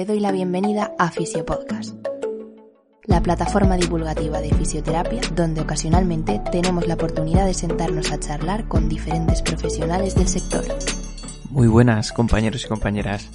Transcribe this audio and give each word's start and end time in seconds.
te 0.00 0.06
doy 0.06 0.20
la 0.20 0.32
bienvenida 0.32 0.94
a 0.98 1.10
Fisiopodcast, 1.10 1.94
la 3.04 3.20
plataforma 3.20 3.76
divulgativa 3.76 4.40
de 4.40 4.48
fisioterapia 4.54 5.20
donde 5.34 5.60
ocasionalmente 5.60 6.40
tenemos 6.50 6.86
la 6.86 6.94
oportunidad 6.94 7.44
de 7.44 7.52
sentarnos 7.52 8.10
a 8.10 8.18
charlar 8.18 8.66
con 8.66 8.88
diferentes 8.88 9.42
profesionales 9.42 10.14
del 10.14 10.26
sector. 10.26 10.64
Muy 11.50 11.68
buenas 11.68 12.12
compañeros 12.12 12.64
y 12.64 12.68
compañeras, 12.68 13.28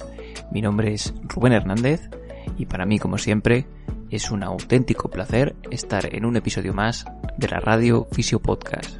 mi 0.50 0.60
nombre 0.60 0.92
es 0.92 1.14
Rubén 1.28 1.52
Hernández 1.52 2.10
y 2.58 2.66
para 2.66 2.84
mí 2.84 2.98
como 2.98 3.16
siempre 3.16 3.68
es 4.10 4.32
un 4.32 4.42
auténtico 4.42 5.08
placer 5.08 5.54
estar 5.70 6.12
en 6.12 6.24
un 6.24 6.34
episodio 6.34 6.74
más 6.74 7.06
de 7.38 7.46
la 7.46 7.60
radio 7.60 8.08
Fisiopodcast. 8.10 8.96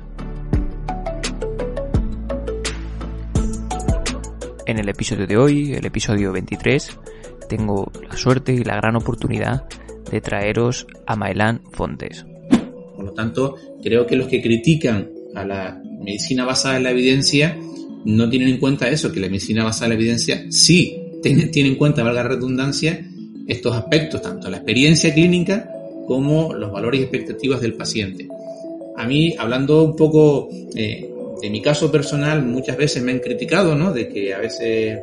En 4.66 4.78
el 4.78 4.88
episodio 4.88 5.26
de 5.26 5.36
hoy, 5.36 5.74
el 5.74 5.84
episodio 5.84 6.32
23, 6.32 6.96
tengo 7.46 7.90
la 8.08 8.16
suerte 8.16 8.52
y 8.52 8.64
la 8.64 8.76
gran 8.76 8.96
oportunidad 8.96 9.64
de 10.10 10.20
traeros 10.20 10.86
a 11.06 11.16
Maelán 11.16 11.62
Fontes. 11.72 12.24
Por 12.94 13.04
lo 13.04 13.12
tanto, 13.12 13.56
creo 13.82 14.06
que 14.06 14.16
los 14.16 14.28
que 14.28 14.40
critican 14.40 15.10
a 15.34 15.44
la 15.44 15.82
medicina 16.00 16.44
basada 16.44 16.76
en 16.76 16.84
la 16.84 16.90
evidencia 16.90 17.58
no 18.04 18.28
tienen 18.30 18.48
en 18.48 18.58
cuenta 18.58 18.88
eso, 18.88 19.12
que 19.12 19.20
la 19.20 19.28
medicina 19.28 19.64
basada 19.64 19.86
en 19.86 19.90
la 19.90 20.02
evidencia 20.02 20.46
sí 20.50 20.96
tiene, 21.22 21.46
tiene 21.46 21.70
en 21.70 21.74
cuenta, 21.76 22.02
valga 22.02 22.22
la 22.22 22.28
redundancia, 22.28 23.04
estos 23.46 23.74
aspectos, 23.76 24.22
tanto 24.22 24.48
la 24.48 24.58
experiencia 24.58 25.12
clínica 25.12 25.70
como 26.06 26.54
los 26.54 26.72
valores 26.72 27.00
y 27.00 27.02
expectativas 27.04 27.60
del 27.60 27.74
paciente. 27.74 28.28
A 28.96 29.06
mí, 29.06 29.34
hablando 29.38 29.82
un 29.84 29.96
poco 29.96 30.48
eh, 30.74 31.10
de 31.40 31.50
mi 31.50 31.60
caso 31.60 31.90
personal, 31.92 32.44
muchas 32.44 32.76
veces 32.76 33.02
me 33.02 33.12
han 33.12 33.18
criticado, 33.18 33.74
¿no? 33.74 33.92
De 33.92 34.08
que 34.08 34.32
a 34.32 34.38
veces, 34.38 35.00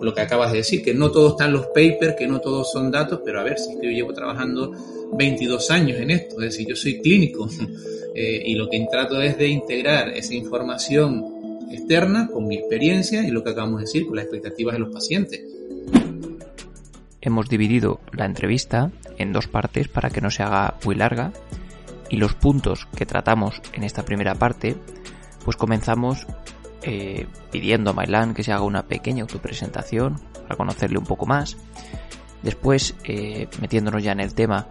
lo 0.00 0.14
que 0.14 0.20
acabas 0.20 0.52
de 0.52 0.58
decir, 0.58 0.82
que 0.82 0.94
no 0.94 1.10
todos 1.10 1.32
están 1.32 1.52
los 1.52 1.66
papers, 1.66 2.16
que 2.16 2.26
no 2.26 2.40
todos 2.40 2.70
son 2.70 2.90
datos, 2.90 3.20
pero 3.24 3.40
a 3.40 3.42
ver, 3.42 3.58
si 3.58 3.72
es 3.72 3.78
que 3.80 3.86
yo 3.86 3.92
llevo 3.92 4.12
trabajando 4.12 4.72
22 5.12 5.70
años 5.70 5.98
en 5.98 6.10
esto, 6.10 6.36
es 6.36 6.52
decir, 6.52 6.66
yo 6.68 6.76
soy 6.76 7.00
clínico 7.00 7.48
eh, 8.14 8.42
y 8.46 8.54
lo 8.54 8.68
que 8.68 8.86
trato 8.90 9.20
es 9.20 9.38
de 9.38 9.48
integrar 9.48 10.08
esa 10.10 10.34
información 10.34 11.24
externa 11.70 12.28
con 12.32 12.46
mi 12.46 12.56
experiencia 12.56 13.26
y 13.26 13.30
lo 13.30 13.42
que 13.42 13.50
acabamos 13.50 13.80
de 13.80 13.86
decir, 13.86 14.06
con 14.06 14.16
las 14.16 14.24
expectativas 14.24 14.74
de 14.74 14.78
los 14.78 14.92
pacientes. 14.92 15.40
Hemos 17.20 17.48
dividido 17.48 18.00
la 18.12 18.24
entrevista 18.24 18.92
en 19.18 19.32
dos 19.32 19.48
partes 19.48 19.88
para 19.88 20.10
que 20.10 20.20
no 20.20 20.30
se 20.30 20.42
haga 20.42 20.76
muy 20.84 20.94
larga 20.94 21.32
y 22.08 22.16
los 22.18 22.34
puntos 22.34 22.86
que 22.96 23.04
tratamos 23.04 23.60
en 23.72 23.82
esta 23.82 24.04
primera 24.04 24.36
parte 24.36 24.76
pues 25.44 25.56
comenzamos 25.56 26.26
eh, 26.88 27.26
pidiendo 27.50 27.90
a 27.90 27.92
Mailan 27.92 28.32
que 28.32 28.44
se 28.44 28.52
haga 28.52 28.62
una 28.62 28.86
pequeña 28.86 29.22
autopresentación 29.22 30.20
para 30.42 30.56
conocerle 30.56 30.98
un 30.98 31.04
poco 31.04 31.26
más. 31.26 31.56
Después, 32.42 32.94
eh, 33.02 33.48
metiéndonos 33.60 34.04
ya 34.04 34.12
en 34.12 34.20
el 34.20 34.34
tema, 34.34 34.68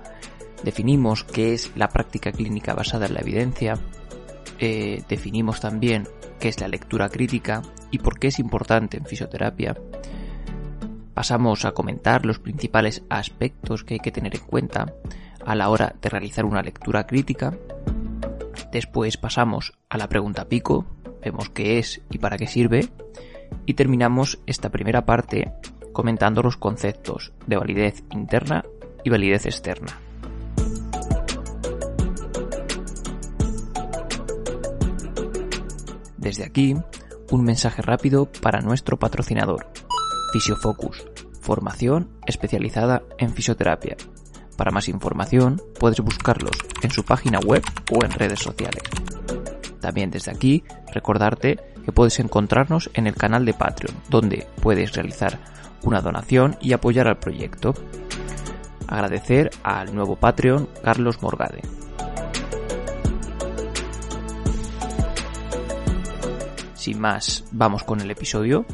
definimos 0.64 1.26
qué 1.26 1.54
es 1.54 1.72
la 1.76 1.90
práctica 1.90 2.32
clínica 2.32 2.74
basada 2.74 3.08
en 3.08 3.16
la 3.16 3.20
evidencia. 3.20 3.78
Eh, 4.60 5.04
definimos 5.10 5.60
también 5.60 6.08
qué 6.40 6.48
es 6.48 6.60
la 6.62 6.70
lectura 6.70 7.10
crítica 7.10 7.62
y 7.92 8.00
por 8.00 8.18
qué 8.18 8.28
es 8.28 8.40
importante 8.40 8.96
en 8.96 9.06
fisioterapia. 9.06 9.76
Pasamos 11.14 11.66
a 11.66 11.74
comentar 11.74 12.26
los 12.26 12.40
principales 12.40 13.04
aspectos 13.10 13.84
que 13.84 13.96
hay 13.96 14.00
que 14.00 14.12
tener 14.12 14.36
en 14.36 14.44
cuenta 14.44 14.94
a 15.46 15.54
la 15.54 15.70
hora 15.70 15.94
de 16.02 16.10
realizar 16.10 16.46
una 16.46 16.62
lectura 16.62 17.06
crítica 17.06 17.54
Después 18.76 19.16
pasamos 19.16 19.72
a 19.88 19.98
la 19.98 20.10
pregunta 20.10 20.50
pico, 20.50 20.86
vemos 21.26 21.50
qué 21.50 21.80
es 21.80 22.02
y 22.10 22.20
para 22.20 22.38
qué 22.38 22.48
sirve, 22.48 22.88
y 23.66 23.74
terminamos 23.74 24.40
esta 24.46 24.70
primera 24.70 25.06
parte 25.06 25.52
comentando 25.92 26.42
los 26.42 26.58
conceptos 26.58 27.34
de 27.48 27.58
validez 27.58 28.04
interna 28.12 28.64
y 29.04 29.10
validez 29.10 29.46
externa. 29.46 30.00
Desde 36.18 36.44
aquí, 36.44 36.76
un 37.32 37.44
mensaje 37.44 37.82
rápido 37.82 38.26
para 38.42 38.62
nuestro 38.62 38.98
patrocinador, 38.98 39.68
Fisiofocus, 40.34 41.06
formación 41.40 42.10
especializada 42.26 43.04
en 43.18 43.32
fisioterapia, 43.34 43.96
para 44.58 44.72
más 44.72 44.88
información 44.88 45.62
puedes 45.80 46.00
buscarlos 46.00 46.56
en 46.82 46.92
su 46.92 47.04
página 47.04 47.40
web 47.40 47.64
o 47.92 48.04
en 48.04 48.12
redes 48.12 48.40
sociales. 48.40 48.84
También 49.86 50.10
desde 50.10 50.32
aquí 50.32 50.64
recordarte 50.92 51.60
que 51.86 51.92
puedes 51.92 52.20
encontrarnos 52.20 52.90
en 52.96 53.06
el 53.06 53.14
canal 53.14 53.46
de 53.46 53.54
Patreon, 53.54 53.96
donde 54.10 54.48
puedes 54.60 54.94
realizar 54.94 55.38
una 55.84 56.02
donación 56.02 56.58
y 56.60 56.74
apoyar 56.74 57.08
al 57.08 57.20
proyecto. 57.20 57.76
Agradecer 58.88 59.52
al 59.62 59.94
nuevo 59.94 60.16
Patreon 60.16 60.68
Carlos 60.84 61.22
Morgade. 61.22 61.62
Sin 66.74 67.00
más, 67.00 67.44
vamos 67.52 67.84
con 67.84 68.02
el 68.02 68.10
episodio. 68.10 68.66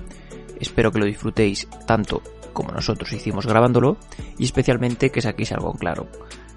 Espero 0.61 0.93
que 0.93 0.99
lo 0.99 1.05
disfrutéis 1.05 1.67
tanto 1.85 2.21
como 2.53 2.71
nosotros 2.71 3.11
hicimos 3.11 3.45
grabándolo 3.45 3.97
y 4.37 4.45
especialmente 4.45 5.11
que 5.11 5.21
saquéis 5.21 5.51
algo 5.51 5.71
en 5.71 5.77
claro. 5.77 6.07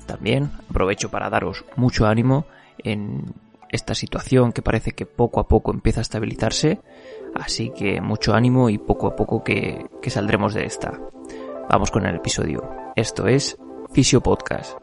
También 0.07 0.53
aprovecho 0.71 1.11
para 1.11 1.29
daros 1.29 1.65
mucho 1.75 2.07
ánimo 2.07 2.47
en 2.79 3.35
esta 3.75 3.97
situación 3.97 4.53
que 4.53 4.63
parece 4.63 4.93
que 4.93 5.05
poco 5.05 5.41
a 5.41 5.49
poco 5.49 5.73
empieza 5.73 6.01
a 6.01 6.03
estabilizarse, 6.03 6.81
así 7.35 7.71
que 7.71 8.01
mucho 8.01 8.33
ánimo 8.33 8.71
y 8.71 8.79
poco 8.79 9.09
a 9.09 9.17
poco 9.17 9.43
que, 9.43 9.91
saldremos 10.07 10.55
de 10.55 10.65
esta. 10.65 10.97
Vamos 11.69 11.91
con 11.91 12.07
el 12.07 12.15
episodio. 12.15 12.71
Esto 12.95 13.27
es 13.27 13.59
Fisio 13.93 14.21
Podcast. 14.21 14.79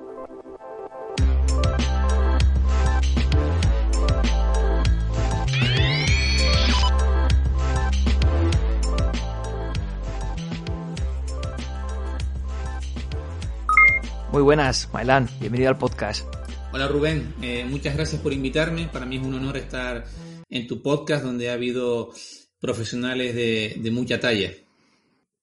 Muy 14.34 14.42
buenas, 14.42 14.90
Mailán, 14.92 15.30
bienvenido 15.40 15.70
al 15.70 15.78
podcast. 15.78 16.41
Hola 16.74 16.88
Rubén, 16.88 17.36
eh, 17.42 17.66
muchas 17.66 17.96
gracias 17.96 18.22
por 18.22 18.32
invitarme. 18.32 18.88
Para 18.88 19.06
mí 19.06 19.18
es 19.18 19.24
un 19.24 19.34
honor 19.34 19.58
estar 19.58 20.06
en 20.50 20.68
tu 20.68 20.82
podcast 20.82 21.24
donde 21.24 21.50
ha 21.50 21.54
habido 21.54 22.12
profesionales 22.60 23.36
de, 23.36 23.76
de 23.78 23.92
mucha 23.92 24.20
talla. 24.20 24.52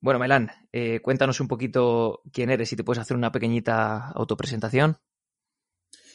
Bueno, 0.01 0.19
Mailán, 0.19 0.51
eh, 0.73 1.01
cuéntanos 1.01 1.41
un 1.41 1.49
poquito 1.49 2.23
quién 2.33 2.51
eres, 2.51 2.69
si 2.69 2.77
te 2.77 2.85
puedes 2.85 3.01
hacer 3.01 3.17
una 3.17 3.33
pequeñita 3.33 4.09
autopresentación. 4.09 4.97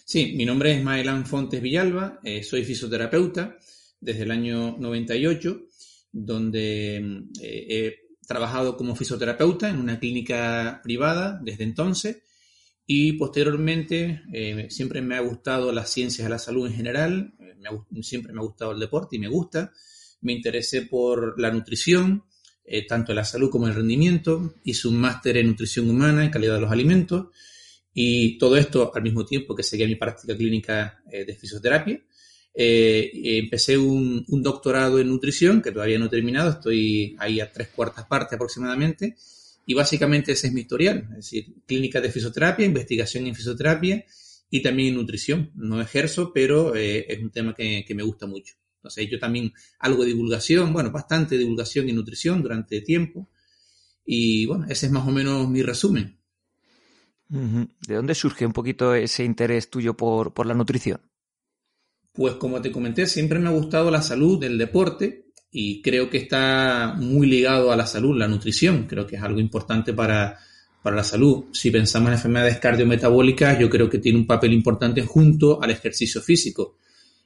Sí, 0.06 0.34
mi 0.36 0.46
nombre 0.46 0.76
es 0.76 0.84
Maelán 0.84 1.26
Fontes 1.26 1.62
Villalba, 1.62 2.20
eh, 2.24 2.44
soy 2.44 2.64
fisioterapeuta 2.66 3.58
desde 4.00 4.24
el 4.24 4.32
año 4.32 4.78
98, 4.78 5.68
donde 6.12 6.98
eh, 7.42 7.66
he 7.70 8.00
trabajado 8.26 8.76
como 8.78 8.96
fisioterapeuta 8.96 9.70
en 9.70 9.78
una 9.78 10.00
clínica 10.00 10.82
privada 10.84 11.40
desde 11.42 11.64
entonces 11.66 12.24
y 12.96 13.14
posteriormente, 13.14 14.22
eh, 14.32 14.68
siempre 14.70 15.02
me 15.02 15.16
ha 15.16 15.22
gustado 15.22 15.72
las 15.72 15.90
ciencias 15.90 16.28
de 16.28 16.30
la 16.30 16.38
salud 16.38 16.68
en 16.68 16.76
general, 16.76 17.34
eh, 17.40 18.04
siempre 18.04 18.32
me 18.34 18.40
ha 18.40 18.44
gustado 18.44 18.72
el 18.74 18.80
deporte 18.80 19.16
y 19.16 19.20
me 19.20 19.28
gusta. 19.28 19.74
Me 20.22 20.34
interesé 20.34 20.84
por 20.84 21.42
la 21.42 21.50
nutrición, 21.50 22.24
eh, 22.64 22.86
tanto 22.86 23.16
la 23.16 23.26
salud 23.26 23.50
como 23.50 23.68
el 23.68 23.74
rendimiento. 23.74 24.54
Hice 24.64 24.90
un 24.90 24.98
máster 24.98 25.38
en 25.38 25.48
nutrición 25.48 25.90
humana 25.90 26.24
y 26.24 26.30
calidad 26.30 26.54
de 26.54 26.62
los 26.62 26.72
alimentos. 26.72 27.30
Y 27.96 28.38
todo 28.38 28.58
esto 28.58 28.92
al 28.94 29.02
mismo 29.02 29.26
tiempo 29.26 29.56
que 29.56 29.64
seguía 29.64 29.88
mi 29.88 29.96
práctica 29.96 30.38
clínica 30.38 31.02
de 31.10 31.36
fisioterapia. 31.36 32.00
empecé 32.54 33.76
un, 33.76 34.24
un 34.28 34.44
doctorado 34.44 35.00
en 35.00 35.10
nutrición, 35.10 35.64
que 35.64 35.72
todavía 35.72 35.98
no 35.98 36.06
he 36.06 36.10
terminado, 36.10 36.52
estoy 36.52 37.16
ahí 37.18 37.40
a 37.40 37.52
tres 37.52 37.70
cuartas 37.70 38.06
partes 38.06 38.34
aproximadamente 38.34 39.16
y 39.66 39.74
básicamente 39.74 40.34
ese 40.34 40.48
es 40.48 40.54
mi 40.54 40.62
historial, 40.62 41.08
es 41.12 41.16
decir, 41.18 41.54
clínica 41.66 42.02
de 42.02 42.12
fisioterapia, 42.12 42.66
investigación 42.66 43.28
en 43.28 43.36
fisioterapia 43.36 44.06
y 44.50 44.62
también 44.62 44.90
en 44.90 44.96
nutrición. 44.96 45.52
No 45.56 45.82
ejerzo, 45.82 46.32
pero 46.34 46.76
eh, 46.76 47.06
es 47.08 47.20
un 47.22 47.32
tema 47.32 47.56
que, 47.56 47.86
me 47.96 48.04
gusta 48.04 48.28
mucho. 48.28 48.56
Entonces, 48.78 49.10
yo 49.10 49.18
también 49.20 49.54
algo 49.80 50.04
de 50.04 50.10
divulgación, 50.10 50.74
bueno, 50.74 50.92
bastante 50.92 51.38
divulgación 51.38 51.88
y 51.88 51.94
nutrición 51.94 52.42
durante 52.42 52.82
tiempo. 52.82 53.30
Y 54.06 54.46
bueno, 54.46 54.66
ese 54.70 54.88
es 54.88 54.92
más 54.92 55.08
o 55.08 55.12
menos 55.12 55.50
mi 55.50 55.62
resumen. 55.62 56.20
¿De 57.30 57.96
dónde 57.96 58.14
surge 58.14 58.46
un 58.46 58.54
poquito 58.54 58.94
ese 58.94 59.24
interés 59.24 59.70
tuyo 59.70 59.96
por, 59.96 60.34
por 60.34 60.46
la 60.46 60.54
nutrición? 60.54 61.00
Pues 62.12 62.36
como 62.36 62.62
te 62.62 62.72
comenté, 62.72 63.08
siempre 63.08 63.40
me 63.40 63.48
ha 63.48 63.52
gustado 63.52 63.90
la 63.90 64.04
salud, 64.04 64.44
el 64.44 64.58
deporte, 64.58 65.32
y 65.56 65.84
creo 65.84 66.10
que 66.10 66.18
está 66.18 66.96
muy 66.98 67.28
ligado 67.28 67.72
a 67.72 67.76
la 67.76 67.86
salud, 67.86 68.18
la 68.18 68.28
nutrición, 68.28 68.88
creo 68.88 69.06
que 69.06 69.18
es 69.18 69.22
algo 69.22 69.40
importante 69.40 69.94
para, 69.94 70.40
para 70.82 70.96
la 70.96 71.04
salud. 71.04 71.46
Si 71.54 71.70
pensamos 71.70 72.08
en 72.08 72.14
enfermedades 72.16 72.58
cardiometabólicas, 72.58 73.60
yo 73.60 73.70
creo 73.70 73.88
que 73.88 74.00
tiene 74.00 74.18
un 74.18 74.26
papel 74.26 74.52
importante 74.52 75.04
junto 75.04 75.62
al 75.62 75.70
ejercicio 75.70 76.22
físico. 76.22 76.80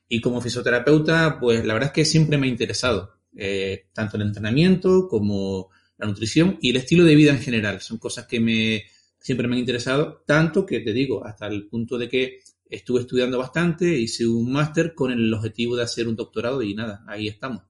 Y 0.10 0.20
como 0.20 0.42
fisioterapeuta, 0.42 1.40
pues 1.40 1.66
la 1.66 1.74
verdad 1.74 1.88
es 1.88 1.94
que 1.94 2.06
siempre 2.06 2.38
me 2.38 2.48
ha 2.48 2.50
interesado, 2.50 3.14
eh, 3.34 3.86
tanto 3.94 4.18
el 4.18 4.24
entrenamiento 4.24 5.08
como 5.08 5.70
la 5.98 6.06
nutrición 6.06 6.58
y 6.62 6.72
el 6.72 6.76
estilo 6.76 7.06
de 7.06 7.16
vida 7.16 7.32
en 7.32 7.40
general. 7.40 7.80
Son 7.80 7.98
cosas 7.98 8.28
que 8.28 8.42
me 8.42 8.84
siempre 9.20 9.48
me 9.48 9.56
han 9.56 9.60
interesado, 9.60 10.24
tanto 10.26 10.66
que 10.66 10.82
te 10.82 10.92
digo, 10.92 11.26
hasta 11.26 11.48
el 11.48 11.68
punto 11.68 11.98
de 11.98 12.10
que 12.10 12.40
estuve 12.70 13.02
estudiando 13.02 13.38
bastante, 13.38 13.98
hice 13.98 14.28
un 14.28 14.52
máster 14.52 14.94
con 14.94 15.12
el 15.12 15.34
objetivo 15.34 15.78
de 15.78 15.84
hacer 15.84 16.08
un 16.08 16.16
doctorado 16.16 16.62
y 16.62 16.74
nada, 16.74 17.04
ahí 17.08 17.28
estamos. 17.28 17.64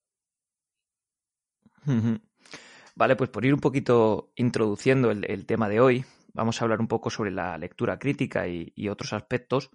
Vale, 2.97 3.15
pues 3.15 3.29
por 3.29 3.45
ir 3.45 3.53
un 3.53 3.59
poquito 3.59 4.31
introduciendo 4.35 5.11
el, 5.11 5.45
tema 5.45 5.69
de 5.69 5.79
hoy, 5.79 6.05
vamos 6.33 6.59
a 6.59 6.65
hablar 6.65 6.79
un 6.79 6.87
poco 6.87 7.11
sobre 7.11 7.29
la 7.29 7.55
lectura 7.57 7.99
crítica 7.99 8.47
y, 8.47 8.89
otros 8.89 9.13
aspectos. 9.13 9.69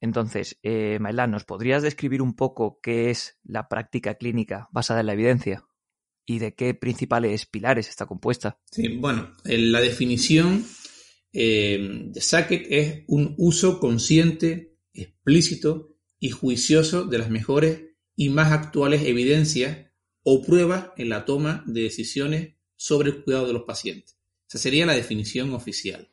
Entonces, 0.00 0.58
eh, 0.62 0.98
¿nos 1.28 1.44
podrías 1.44 1.82
describir 1.82 2.22
un 2.22 2.34
poco 2.34 2.80
qué 2.82 3.10
es 3.10 3.38
la 3.44 3.68
práctica 3.68 4.14
clínica 4.14 4.68
basada 4.72 5.00
en 5.00 5.06
la 5.06 5.12
evidencia? 5.12 5.66
¿Y 6.24 6.38
de 6.38 6.54
qué 6.54 6.72
principales 6.72 7.44
pilares 7.44 7.88
está 7.88 8.06
compuesta? 8.06 8.58
Sí, 8.70 8.96
bueno, 8.96 9.32
la 9.44 9.80
definición 9.80 10.64
eh, 11.32 12.06
de 12.06 12.20
Sackett 12.20 12.66
es 12.70 13.04
un 13.06 13.34
uso 13.36 13.80
consciente, 13.80 14.78
explícito 14.94 15.96
y 16.18 16.30
juicioso 16.30 17.04
de 17.04 17.18
las 17.18 17.28
mejores 17.28 17.82
y 18.16 18.30
más 18.30 18.50
actuales 18.50 19.02
evidencias 19.02 19.91
o 20.24 20.42
pruebas 20.42 20.90
en 20.96 21.08
la 21.08 21.24
toma 21.24 21.64
de 21.66 21.82
decisiones 21.82 22.54
sobre 22.76 23.10
el 23.10 23.24
cuidado 23.24 23.46
de 23.46 23.52
los 23.52 23.62
pacientes. 23.62 24.16
Esa 24.48 24.58
sería 24.58 24.86
la 24.86 24.94
definición 24.94 25.52
oficial. 25.54 26.08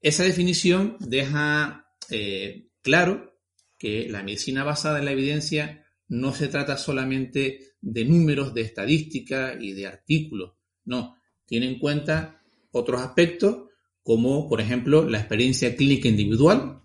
Esa 0.00 0.24
definición 0.24 0.96
deja 1.00 1.88
eh, 2.10 2.68
claro 2.82 3.38
que 3.78 4.08
la 4.08 4.22
medicina 4.22 4.64
basada 4.64 4.98
en 4.98 5.04
la 5.04 5.12
evidencia 5.12 5.84
no 6.08 6.32
se 6.34 6.48
trata 6.48 6.76
solamente 6.76 7.74
de 7.80 8.04
números, 8.04 8.54
de 8.54 8.62
estadísticas 8.62 9.56
y 9.60 9.72
de 9.72 9.86
artículos. 9.86 10.52
No, 10.84 11.16
tiene 11.46 11.66
en 11.66 11.78
cuenta 11.78 12.42
otros 12.70 13.00
aspectos 13.00 13.68
como, 14.02 14.48
por 14.48 14.60
ejemplo, 14.60 15.08
la 15.08 15.18
experiencia 15.18 15.74
clínica 15.76 16.08
individual 16.08 16.82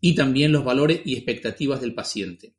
y 0.00 0.14
también 0.14 0.52
los 0.52 0.64
valores 0.64 1.02
y 1.04 1.14
expectativas 1.14 1.80
del 1.80 1.94
paciente. 1.94 2.54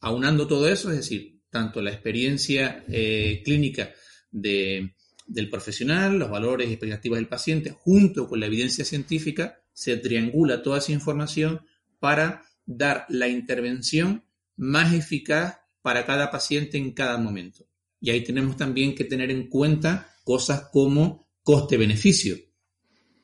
Aunando 0.00 0.46
todo 0.46 0.68
eso, 0.68 0.90
es 0.90 0.96
decir, 0.96 1.40
tanto 1.50 1.82
la 1.82 1.90
experiencia 1.90 2.84
eh, 2.88 3.42
clínica 3.44 3.90
del 4.30 5.50
profesional, 5.50 6.18
los 6.18 6.30
valores 6.30 6.68
y 6.68 6.72
expectativas 6.72 7.18
del 7.18 7.28
paciente, 7.28 7.70
junto 7.70 8.28
con 8.28 8.40
la 8.40 8.46
evidencia 8.46 8.84
científica, 8.84 9.60
se 9.72 9.96
triangula 9.96 10.62
toda 10.62 10.78
esa 10.78 10.92
información 10.92 11.60
para 11.98 12.42
dar 12.64 13.04
la 13.08 13.28
intervención 13.28 14.24
más 14.56 14.94
eficaz 14.94 15.58
para 15.82 16.06
cada 16.06 16.30
paciente 16.30 16.78
en 16.78 16.92
cada 16.92 17.18
momento. 17.18 17.66
Y 18.00 18.10
ahí 18.10 18.22
tenemos 18.22 18.56
también 18.56 18.94
que 18.94 19.04
tener 19.04 19.30
en 19.30 19.48
cuenta 19.48 20.14
cosas 20.24 20.68
como 20.72 21.26
coste-beneficio. 21.42 22.36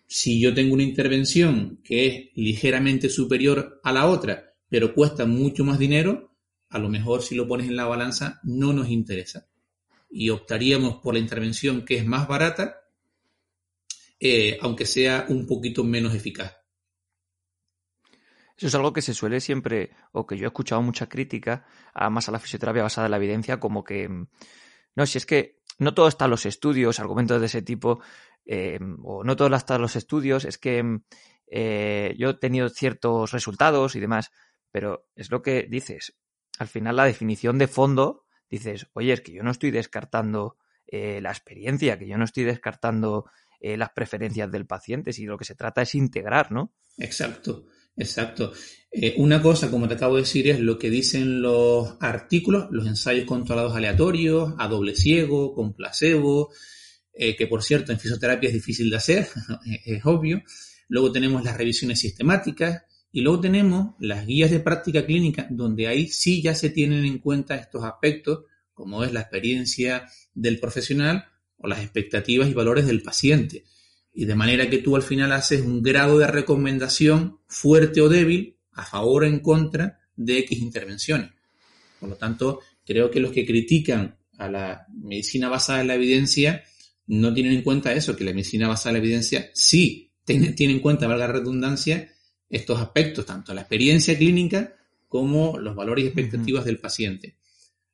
Si 0.07 0.41
yo 0.41 0.55
tengo 0.55 0.75
una 0.75 0.83
intervención 0.83 1.81
que 1.83 2.07
es 2.07 2.25
ligeramente 2.35 3.09
superior 3.09 3.81
a 3.83 3.93
la 3.93 4.07
otra, 4.07 4.55
pero 4.69 4.95
cuesta 4.95 5.27
mucho 5.27 5.65
más 5.65 5.79
dinero, 5.79 6.36
a 6.69 6.79
lo 6.79 6.89
mejor 6.89 7.23
si 7.23 7.35
lo 7.35 7.47
pones 7.47 7.69
en 7.69 7.77
la 7.77 7.87
balanza 7.87 8.41
no 8.43 8.73
nos 8.73 8.89
interesa. 8.89 9.47
Y 10.11 10.31
optaríamos 10.31 10.97
por 10.97 11.15
la 11.15 11.21
intervención 11.21 11.85
que 11.85 11.97
es 11.97 12.07
más 12.07 12.29
barata, 12.29 12.83
eh, 14.19 14.59
aunque 14.63 14.87
sea 14.87 15.27
un 15.29 15.47
poquito 15.47 15.85
menos 15.85 16.15
eficaz. 16.15 16.57
Eso 18.57 18.69
es 18.69 18.75
algo 18.75 18.93
que 18.93 19.03
se 19.03 19.13
suele 19.13 19.41
siempre, 19.41 19.91
o 20.13 20.27
que 20.27 20.39
yo 20.39 20.45
he 20.45 20.47
escuchado 20.47 20.81
mucha 20.81 21.09
crítica, 21.09 21.67
más 22.11 22.29
a 22.29 22.33
la 22.33 22.39
fisioterapia 22.39 22.83
basada 22.83 23.07
en 23.07 23.11
la 23.11 23.19
evidencia, 23.19 23.61
como 23.61 23.85
que, 23.85 24.09
no, 24.09 25.07
si 25.07 25.19
es 25.19 25.27
que 25.27 25.61
no 25.79 25.93
todo 25.93 26.09
está 26.09 26.27
los 26.27 26.47
estudios, 26.47 26.99
argumentos 26.99 27.39
de 27.39 27.47
ese 27.47 27.61
tipo, 27.61 28.01
eh, 28.47 28.79
o 29.03 29.25
no 29.25 29.37
todo 29.37 29.55
está 29.55 29.79
los 29.79 29.95
estudios, 29.95 30.47
es 30.47 30.57
que 30.57 31.01
eh, 31.49 32.15
yo 32.19 32.31
he 32.31 32.35
tenido 32.35 32.71
ciertos 32.71 33.33
resultados 33.33 33.95
y 33.95 34.01
demás, 34.01 34.31
pero 34.71 35.07
es 35.15 35.31
lo 35.31 35.43
que 35.43 35.67
dices, 35.69 36.17
al 36.59 36.69
final 36.69 36.97
la 36.97 37.05
definición 37.05 37.59
de 37.59 37.69
fondo, 37.69 38.25
dices, 38.51 38.87
oye, 38.93 39.13
es 39.13 39.21
que 39.21 39.33
yo 39.33 39.43
no 39.43 39.51
estoy 39.51 39.71
descartando 39.71 40.57
eh, 40.87 41.21
la 41.21 41.31
experiencia, 41.31 41.99
que 41.99 42.07
yo 42.07 42.17
no 42.19 42.25
estoy 42.25 42.45
descartando 42.45 43.27
las 43.59 43.91
preferencias 43.91 44.53
del 44.53 44.65
paciente, 44.65 45.13
si 45.13 45.25
lo 45.25 45.37
que 45.39 45.45
se 45.47 45.57
trata 45.57 45.83
es 45.83 45.97
integrar, 45.97 46.53
¿no? 46.53 46.73
Exacto. 46.99 47.67
Exacto. 47.97 48.53
Eh, 48.93 49.15
una 49.17 49.41
cosa, 49.41 49.71
como 49.71 49.89
te 49.89 49.95
acabo 49.95 50.17
de 50.17 50.23
decir, 50.23 50.49
es 50.49 50.61
lo 50.61 50.79
que 50.79 50.91
dicen 50.91 51.41
los 51.41 51.97
artículos, 52.01 52.69
los 52.71 52.87
ensayos 52.87 53.25
controlados 53.25 53.75
aleatorios, 53.75 54.55
a 54.59 54.69
doble 54.69 54.95
ciego, 54.95 55.55
con 55.55 55.73
placebo, 55.75 56.53
eh, 57.15 57.35
que 57.37 57.47
por 57.47 57.63
cierto 57.63 57.93
en 57.93 57.99
fisioterapia 57.99 58.49
es 58.49 58.55
difícil 58.55 58.91
de 58.91 58.97
hacer, 58.97 59.29
es 59.85 60.05
obvio. 60.05 60.43
Luego 60.89 61.11
tenemos 61.11 61.43
las 61.43 61.57
revisiones 61.57 61.99
sistemáticas 61.99 62.83
y 63.17 63.23
luego 63.23 63.41
tenemos 63.41 63.95
las 63.99 64.27
guías 64.27 64.51
de 64.51 64.61
práctica 64.61 65.07
clínica, 65.07 65.47
donde 65.49 65.87
ahí 65.87 66.07
sí 66.07 66.43
ya 66.43 66.55
se 66.55 66.69
tienen 66.69 67.07
en 67.07 67.17
cuenta 67.17 67.57
estos 67.57 67.83
aspectos, 67.83 68.45
como 68.75 69.05
es 69.05 69.13
la 69.15 69.21
experiencia 69.21 70.07
del 70.35 70.61
profesional 70.61 71.25
o 71.57 71.67
las 71.67 71.81
expectativas 71.81 72.47
y 72.51 72.53
valores 72.53 72.87
del 72.87 73.01
paciente 73.01 73.65
y 74.13 74.27
de 74.27 74.35
manera 74.35 74.69
que 74.69 74.77
tú 74.77 74.97
al 74.97 75.03
final 75.03 75.33
haces 75.33 75.63
un 75.63 75.83
grado 75.83 76.19
de 76.19 76.27
recomendación 76.27 77.39
fuerte 77.47 78.03
o 78.03 78.11
débil 78.11 78.59
a 78.73 78.85
favor 78.85 79.25
o 79.25 79.27
en 79.27 79.39
contra 79.39 79.99
de 80.15 80.41
X 80.41 80.59
intervenciones. 80.59 81.31
Por 81.99 82.11
lo 82.11 82.17
tanto, 82.17 82.61
creo 82.85 83.11
que 83.11 83.21
los 83.21 83.33
que 83.33 83.47
critican 83.47 84.19
a 84.37 84.51
la 84.51 84.87
medicina 84.93 85.49
basada 85.49 85.81
en 85.81 85.87
la 85.87 85.95
evidencia 85.95 86.65
no 87.07 87.33
tienen 87.33 87.55
en 87.55 87.63
cuenta 87.63 87.95
eso, 87.95 88.15
que 88.15 88.25
la 88.25 88.33
medicina 88.33 88.69
basada 88.69 88.91
en 88.91 89.01
la 89.01 89.07
evidencia 89.07 89.51
sí 89.55 90.13
tiene, 90.27 90.55
en 90.59 90.81
cuenta, 90.81 91.07
valga 91.07 91.29
la 91.29 91.33
redundancia, 91.33 92.13
estos 92.49 92.81
aspectos, 92.81 93.27
tanto 93.27 93.53
la 93.55 93.63
experiencia 93.63 94.17
clínica 94.17 94.75
como 95.09 95.59
los 95.59 95.75
valores 95.75 96.05
y 96.05 96.09
expectativas 96.09 96.65
del 96.65 96.79
paciente. 96.79 97.37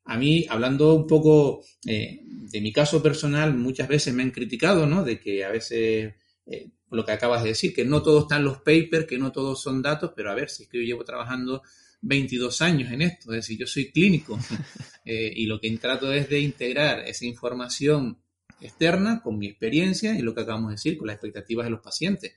A 0.05 0.17
mí, 0.17 0.45
hablando 0.49 0.93
un 0.93 1.07
poco 1.07 1.63
eh, 1.85 2.21
de 2.25 2.61
mi 2.61 2.73
caso 2.73 3.01
personal, 3.01 3.55
muchas 3.55 3.87
veces 3.87 4.13
me 4.13 4.23
han 4.23 4.31
criticado, 4.31 4.85
¿no? 4.85 5.03
De 5.03 5.19
que 5.19 5.45
a 5.45 5.49
veces, 5.49 6.13
eh, 6.45 6.69
lo 6.91 7.05
que 7.05 7.13
acabas 7.13 7.43
de 7.43 7.49
decir, 7.49 7.73
que 7.73 7.85
no 7.85 8.03
todos 8.03 8.23
están 8.23 8.43
los 8.43 8.57
papers, 8.57 9.05
que 9.07 9.17
no 9.17 9.31
todos 9.31 9.61
son 9.61 9.81
datos, 9.81 10.11
pero 10.15 10.29
a 10.29 10.35
ver, 10.35 10.49
si 10.49 10.63
es 10.63 10.69
que 10.69 10.79
yo 10.79 10.83
llevo 10.83 11.05
trabajando 11.05 11.61
22 12.01 12.61
años 12.61 12.91
en 12.91 13.01
esto, 13.01 13.31
es 13.31 13.37
decir, 13.37 13.57
yo 13.57 13.65
soy 13.65 13.91
clínico 13.91 14.37
eh, 15.05 15.31
y 15.35 15.45
lo 15.45 15.59
que 15.59 15.75
trato 15.77 16.11
es 16.11 16.29
de 16.29 16.39
integrar 16.41 16.99
esa 17.07 17.25
información 17.25 18.17
externa 18.59 19.21
con 19.21 19.37
mi 19.37 19.47
experiencia 19.47 20.17
y 20.17 20.21
lo 20.21 20.35
que 20.35 20.41
acabamos 20.41 20.69
de 20.69 20.75
decir, 20.75 20.97
con 20.97 21.07
las 21.07 21.15
expectativas 21.15 21.65
de 21.65 21.71
los 21.71 21.81
pacientes. 21.81 22.33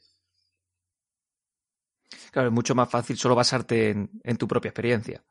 Claro, 2.37 2.49
es 2.51 2.55
mucho 2.55 2.75
más 2.75 2.91
fácil 2.91 3.17
solo 3.17 3.35
basarte 3.35 3.89
en 3.91 4.37
tu 4.37 4.47
propia 4.47 4.69
experiencia 4.69 5.25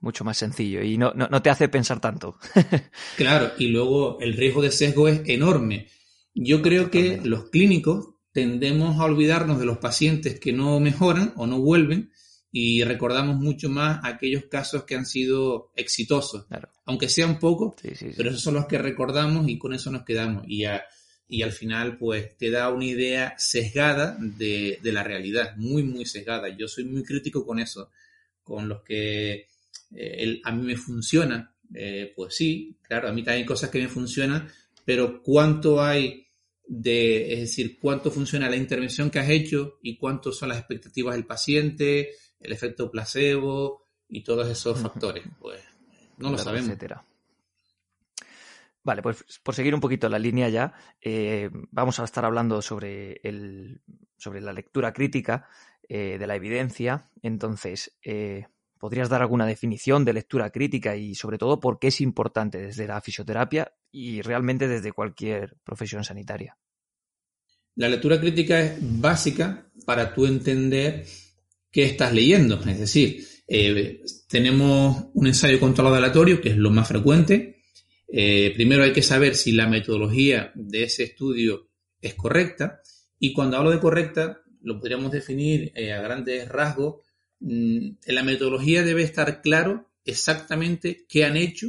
mucho 0.00 0.24
más 0.24 0.36
sencillo 0.36 0.80
y 0.80 0.96
no, 0.96 1.12
no, 1.12 1.42
te 1.42 1.50
hace 1.50 1.68
pensar 1.68 2.00
tanto. 2.00 2.38
claro, 3.16 3.50
y 3.58 3.66
luego 3.66 4.20
el 4.20 4.34
riesgo 4.34 4.62
de 4.62 4.70
sesgo 4.70 5.08
es 5.08 5.22
enorme. 5.26 5.88
Yo 6.34 6.62
creo 6.62 6.90
que 6.90 7.20
los 7.24 7.50
clínicos 7.50 8.10
tendemos 8.32 9.00
a 9.00 9.04
olvidarnos 9.04 9.58
de 9.58 9.66
los 9.66 9.78
pacientes 9.78 10.38
que 10.38 10.52
no 10.52 10.78
mejoran 10.78 11.32
o 11.36 11.46
no 11.46 11.58
vuelven 11.60 12.12
y 12.52 12.84
recordamos 12.84 13.36
mucho 13.36 13.68
más 13.68 14.00
aquellos 14.04 14.44
casos 14.44 14.84
que 14.84 14.94
han 14.94 15.04
sido 15.04 15.72
exitosos, 15.74 16.46
aunque 16.84 17.08
sean 17.08 17.38
pocos, 17.38 17.74
pero 18.16 18.30
esos 18.30 18.42
son 18.42 18.54
los 18.54 18.66
que 18.66 18.78
recordamos 18.78 19.48
y 19.48 19.58
con 19.58 19.74
eso 19.74 19.90
nos 19.90 20.04
quedamos. 20.04 20.44
Y, 20.46 20.64
y 21.28 21.42
al 21.42 21.52
final, 21.52 21.98
pues, 21.98 22.36
te 22.38 22.50
da 22.50 22.70
una 22.70 22.86
idea 22.86 23.34
sesgada 23.36 24.16
de, 24.18 24.78
de 24.82 24.92
la 24.92 25.04
realidad, 25.04 25.56
muy, 25.56 25.82
muy 25.82 26.06
sesgada. 26.06 26.48
Yo 26.48 26.66
soy 26.68 26.84
muy 26.84 27.04
crítico 27.04 27.44
con 27.44 27.58
eso, 27.58 27.90
con 28.42 28.66
los 28.66 28.82
que 28.82 29.46
eh, 29.94 30.40
a 30.42 30.52
mí 30.52 30.66
me 30.66 30.76
funciona, 30.76 31.54
eh, 31.74 32.12
pues 32.16 32.34
sí, 32.34 32.78
claro, 32.82 33.08
a 33.08 33.12
mí 33.12 33.22
también 33.22 33.42
hay 33.42 33.46
cosas 33.46 33.68
que 33.68 33.78
me 33.78 33.88
funcionan, 33.88 34.48
pero 34.84 35.22
¿cuánto 35.22 35.82
hay 35.82 36.26
de, 36.66 37.34
es 37.34 37.40
decir, 37.40 37.78
cuánto 37.78 38.10
funciona 38.10 38.48
la 38.48 38.56
intervención 38.56 39.10
que 39.10 39.18
has 39.18 39.28
hecho 39.28 39.78
y 39.82 39.96
cuánto 39.96 40.32
son 40.32 40.48
las 40.48 40.58
expectativas 40.58 41.14
del 41.14 41.26
paciente, 41.26 42.10
el 42.40 42.52
efecto 42.52 42.90
placebo 42.90 43.86
y 44.08 44.22
todos 44.22 44.48
esos 44.48 44.78
factores? 44.78 45.24
Pues 45.38 45.60
no 46.16 46.30
lo 46.30 46.38
sabemos. 46.38 46.76
Vale, 48.88 49.02
pues 49.02 49.22
por 49.42 49.54
seguir 49.54 49.74
un 49.74 49.80
poquito 49.80 50.08
la 50.08 50.18
línea 50.18 50.48
ya, 50.48 50.72
eh, 51.00 51.50
vamos 51.70 52.00
a 52.00 52.04
estar 52.04 52.24
hablando 52.24 52.62
sobre, 52.62 53.20
el, 53.22 53.82
sobre 54.16 54.40
la 54.40 54.52
lectura 54.52 54.92
crítica 54.92 55.46
de 55.88 56.26
la 56.26 56.36
evidencia. 56.36 57.08
Entonces, 57.22 57.98
¿Podrías 58.78 59.08
dar 59.08 59.22
alguna 59.22 59.46
definición 59.46 60.04
de 60.04 60.12
lectura 60.12 60.50
crítica 60.50 60.96
y 60.96 61.14
sobre 61.14 61.36
todo 61.36 61.58
por 61.58 61.78
qué 61.80 61.88
es 61.88 62.00
importante 62.00 62.58
desde 62.58 62.86
la 62.86 63.00
fisioterapia 63.00 63.72
y 63.90 64.22
realmente 64.22 64.68
desde 64.68 64.92
cualquier 64.92 65.56
profesión 65.64 66.04
sanitaria? 66.04 66.56
La 67.74 67.88
lectura 67.88 68.20
crítica 68.20 68.60
es 68.60 68.78
básica 68.80 69.68
para 69.84 70.14
tú 70.14 70.26
entender 70.26 71.04
qué 71.72 71.84
estás 71.84 72.12
leyendo. 72.12 72.60
Es 72.62 72.78
decir, 72.78 73.24
eh, 73.48 74.00
tenemos 74.28 75.06
un 75.12 75.26
ensayo 75.26 75.58
controlado 75.58 75.96
aleatorio, 75.96 76.40
que 76.40 76.50
es 76.50 76.56
lo 76.56 76.70
más 76.70 76.86
frecuente, 76.86 77.57
Eh, 78.08 78.52
primero 78.54 78.82
hay 78.82 78.92
que 78.92 79.02
saber 79.02 79.36
si 79.36 79.52
la 79.52 79.68
metodología 79.68 80.50
de 80.54 80.84
ese 80.84 81.04
estudio 81.04 81.68
es 82.00 82.14
correcta 82.14 82.80
y 83.18 83.32
cuando 83.32 83.58
hablo 83.58 83.70
de 83.70 83.80
correcta 83.80 84.42
lo 84.62 84.80
podríamos 84.80 85.12
definir 85.12 85.72
eh, 85.74 85.92
a 85.92 86.00
grandes 86.00 86.48
rasgos. 86.48 87.02
Mm, 87.40 87.90
la 88.06 88.22
metodología 88.22 88.82
debe 88.82 89.02
estar 89.02 89.42
claro 89.42 89.90
exactamente 90.04 91.06
qué 91.08 91.24
han 91.24 91.36
hecho, 91.36 91.68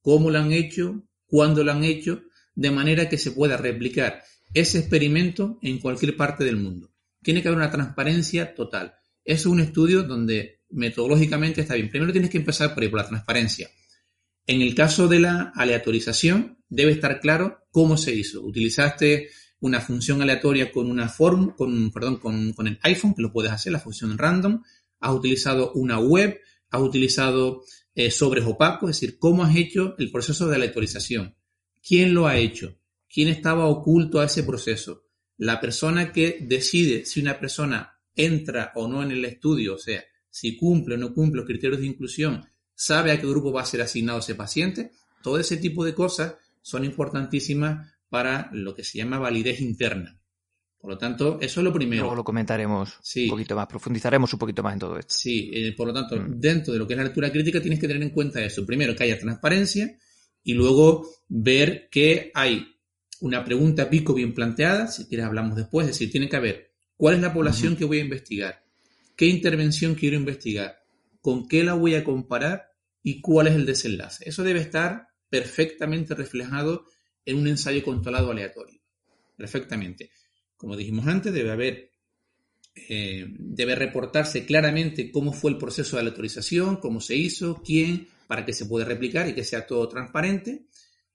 cómo 0.00 0.30
lo 0.30 0.38
han 0.38 0.52
hecho, 0.52 1.06
cuándo 1.26 1.62
lo 1.62 1.72
han 1.72 1.84
hecho, 1.84 2.22
de 2.54 2.70
manera 2.70 3.08
que 3.08 3.18
se 3.18 3.32
pueda 3.32 3.56
replicar 3.56 4.22
ese 4.54 4.78
experimento 4.78 5.58
en 5.62 5.78
cualquier 5.78 6.16
parte 6.16 6.44
del 6.44 6.56
mundo. 6.56 6.92
Tiene 7.22 7.42
que 7.42 7.48
haber 7.48 7.58
una 7.58 7.70
transparencia 7.70 8.54
total. 8.54 8.94
Eso 9.24 9.48
es 9.48 9.52
un 9.52 9.60
estudio 9.60 10.02
donde 10.02 10.60
metodológicamente 10.70 11.62
está 11.62 11.74
bien. 11.74 11.88
Primero 11.88 12.12
tienes 12.12 12.30
que 12.30 12.38
empezar 12.38 12.74
por, 12.74 12.82
ahí, 12.82 12.88
por 12.88 13.00
la 13.00 13.08
transparencia. 13.08 13.68
En 14.46 14.60
el 14.60 14.74
caso 14.74 15.08
de 15.08 15.20
la 15.20 15.52
aleatorización, 15.54 16.58
debe 16.68 16.92
estar 16.92 17.20
claro 17.20 17.66
cómo 17.70 17.96
se 17.96 18.14
hizo. 18.14 18.42
Utilizaste 18.42 19.30
una 19.60 19.80
función 19.80 20.20
aleatoria 20.20 20.70
con 20.70 20.90
una 20.90 21.08
form, 21.08 21.54
con, 21.56 21.90
perdón, 21.90 22.18
con, 22.18 22.66
el 22.66 22.78
iPhone, 22.82 23.14
que 23.14 23.22
lo 23.22 23.32
puedes 23.32 23.52
hacer, 23.52 23.72
la 23.72 23.80
función 23.80 24.18
random. 24.18 24.62
Has 25.00 25.14
utilizado 25.14 25.72
una 25.72 25.98
web, 25.98 26.38
has 26.70 26.82
utilizado 26.82 27.62
eh, 27.94 28.10
sobres 28.10 28.44
opacos, 28.44 28.90
es 28.90 29.00
decir, 29.00 29.18
cómo 29.18 29.44
has 29.44 29.56
hecho 29.56 29.94
el 29.98 30.10
proceso 30.10 30.46
de 30.46 30.56
aleatorización. 30.56 31.34
¿Quién 31.82 32.12
lo 32.12 32.26
ha 32.26 32.36
hecho? 32.36 32.78
¿Quién 33.08 33.28
estaba 33.28 33.66
oculto 33.66 34.20
a 34.20 34.26
ese 34.26 34.42
proceso? 34.42 35.06
La 35.38 35.60
persona 35.60 36.12
que 36.12 36.38
decide 36.42 37.06
si 37.06 37.20
una 37.20 37.38
persona 37.38 37.98
entra 38.14 38.72
o 38.74 38.88
no 38.88 39.02
en 39.02 39.10
el 39.10 39.24
estudio, 39.24 39.74
o 39.74 39.78
sea, 39.78 40.04
si 40.28 40.56
cumple 40.56 40.96
o 40.96 40.98
no 40.98 41.14
cumple 41.14 41.38
los 41.38 41.46
criterios 41.46 41.80
de 41.80 41.86
inclusión, 41.86 42.44
sabe 42.74 43.12
a 43.12 43.20
qué 43.20 43.26
grupo 43.26 43.52
va 43.52 43.62
a 43.62 43.66
ser 43.66 43.82
asignado 43.82 44.18
ese 44.18 44.34
paciente. 44.34 44.92
Todo 45.22 45.38
ese 45.38 45.56
tipo 45.56 45.84
de 45.84 45.94
cosas 45.94 46.34
son 46.62 46.84
importantísimas 46.84 47.92
para 48.08 48.48
lo 48.52 48.74
que 48.74 48.84
se 48.84 48.98
llama 48.98 49.18
validez 49.18 49.60
interna. 49.60 50.18
Por 50.78 50.90
lo 50.90 50.98
tanto, 50.98 51.38
eso 51.40 51.60
es 51.60 51.64
lo 51.64 51.72
primero. 51.72 52.02
Luego 52.02 52.16
lo 52.16 52.24
comentaremos 52.24 52.98
un 53.16 53.28
poquito 53.30 53.56
más, 53.56 53.66
profundizaremos 53.66 54.30
un 54.34 54.38
poquito 54.38 54.62
más 54.62 54.74
en 54.74 54.78
todo 54.78 54.98
esto. 54.98 55.14
Sí, 55.14 55.50
eh, 55.52 55.72
por 55.74 55.86
lo 55.86 55.94
tanto, 55.94 56.14
mm. 56.16 56.38
dentro 56.38 56.74
de 56.74 56.78
lo 56.78 56.86
que 56.86 56.92
es 56.92 56.98
la 56.98 57.04
lectura 57.04 57.32
crítica 57.32 57.58
tienes 57.60 57.80
que 57.80 57.88
tener 57.88 58.02
en 58.02 58.10
cuenta 58.10 58.42
eso. 58.42 58.66
Primero, 58.66 58.94
que 58.94 59.04
haya 59.04 59.18
transparencia 59.18 59.96
y 60.42 60.52
luego 60.52 61.08
ver 61.26 61.88
que 61.90 62.30
hay 62.34 62.66
una 63.20 63.42
pregunta 63.42 63.88
pico 63.88 64.12
bien 64.12 64.34
planteada, 64.34 64.86
si 64.88 65.06
quieres 65.06 65.24
hablamos 65.24 65.56
después, 65.56 65.86
es 65.86 65.94
decir, 65.94 66.10
tiene 66.10 66.28
que 66.28 66.36
haber 66.36 66.72
cuál 66.98 67.14
es 67.14 67.22
la 67.22 67.32
población 67.32 67.76
que 67.76 67.86
voy 67.86 67.98
a 67.98 68.02
investigar, 68.02 68.62
qué 69.16 69.24
intervención 69.24 69.94
quiero 69.94 70.16
investigar, 70.16 70.83
con 71.24 71.48
qué 71.48 71.64
la 71.64 71.72
voy 71.72 71.94
a 71.94 72.04
comparar 72.04 72.66
y 73.02 73.22
cuál 73.22 73.46
es 73.46 73.54
el 73.54 73.64
desenlace. 73.64 74.28
Eso 74.28 74.42
debe 74.42 74.60
estar 74.60 75.08
perfectamente 75.30 76.14
reflejado 76.14 76.84
en 77.24 77.38
un 77.38 77.48
ensayo 77.48 77.82
controlado 77.82 78.30
aleatorio. 78.30 78.78
Perfectamente. 79.34 80.10
Como 80.54 80.76
dijimos 80.76 81.06
antes, 81.06 81.32
debe 81.32 81.50
haber, 81.50 81.92
eh, 82.74 83.24
debe 83.38 83.74
reportarse 83.74 84.44
claramente 84.44 85.10
cómo 85.10 85.32
fue 85.32 85.52
el 85.52 85.56
proceso 85.56 85.96
de 85.96 86.02
aleatorización, 86.02 86.76
cómo 86.76 87.00
se 87.00 87.16
hizo, 87.16 87.62
quién, 87.64 88.06
para 88.26 88.44
que 88.44 88.52
se 88.52 88.66
pueda 88.66 88.84
replicar 88.84 89.26
y 89.26 89.34
que 89.34 89.44
sea 89.44 89.66
todo 89.66 89.88
transparente. 89.88 90.66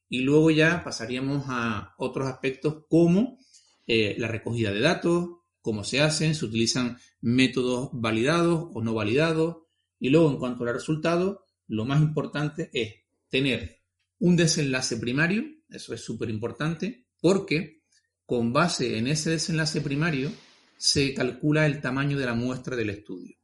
Y 0.09 0.21
luego 0.21 0.49
ya 0.49 0.83
pasaríamos 0.83 1.43
a 1.49 1.93
otros 1.99 2.27
aspectos 2.27 2.83
como 2.89 3.37
eh, 3.85 4.15
la 4.17 4.27
recogida 4.27 4.73
de 4.73 4.79
datos, 4.79 5.29
cómo 5.61 5.83
se 5.83 6.01
hacen, 6.01 6.33
se 6.33 6.45
utilizan 6.45 6.97
métodos 7.21 7.89
validados 7.93 8.69
o 8.73 8.81
no 8.81 8.95
validados. 8.95 9.68
Y 9.99 10.09
luego, 10.09 10.31
en 10.31 10.37
cuanto 10.37 10.63
al 10.63 10.73
resultado, 10.73 11.45
lo 11.67 11.85
más 11.85 12.01
importante 12.01 12.69
es 12.73 12.95
tener 13.29 13.79
un 14.19 14.35
desenlace 14.35 14.97
primario, 14.97 15.43
eso 15.69 15.93
es 15.93 16.01
súper 16.01 16.29
importante, 16.29 17.05
porque 17.21 17.83
con 18.25 18.53
base 18.53 18.97
en 18.97 19.07
ese 19.07 19.31
desenlace 19.31 19.81
primario 19.81 20.31
se 20.77 21.13
calcula 21.13 21.65
el 21.65 21.81
tamaño 21.81 22.17
de 22.17 22.25
la 22.25 22.33
muestra 22.33 22.75
del 22.75 22.89
estudio. 22.89 23.35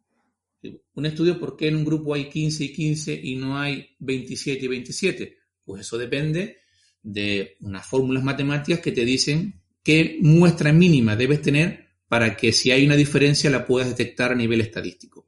Un 0.94 1.06
estudio, 1.06 1.40
¿por 1.40 1.56
qué 1.56 1.68
en 1.68 1.76
un 1.76 1.86
grupo 1.86 2.14
hay 2.14 2.30
15 2.30 2.64
y 2.64 2.74
15 2.74 3.20
y 3.24 3.36
no 3.36 3.58
hay 3.58 3.96
27 4.00 4.66
y 4.66 4.68
27? 4.68 5.38
Pues 5.64 5.82
eso 5.82 5.98
depende 5.98 6.58
de 7.04 7.58
unas 7.62 7.86
fórmulas 7.86 8.24
matemáticas 8.24 8.80
que 8.80 8.92
te 8.92 9.06
dicen 9.06 9.62
qué 9.84 10.18
muestra 10.22 10.74
mínima 10.74 11.16
debes 11.16 11.42
tener 11.42 11.86
para 12.08 12.36
que 12.36 12.52
si 12.52 12.72
hay 12.72 12.86
una 12.86 12.96
diferencia 12.96 13.50
la 13.50 13.66
puedas 13.66 13.90
detectar 13.90 14.32
a 14.32 14.36
nivel 14.36 14.62
estadístico. 14.62 15.25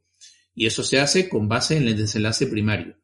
Y 0.59 0.65
eso 0.65 0.83
se 0.83 0.99
hace 0.99 1.29
con 1.29 1.47
base 1.47 1.77
en 1.77 1.87
el 1.87 1.95
desenlace 1.95 2.47
primario. 2.47 2.97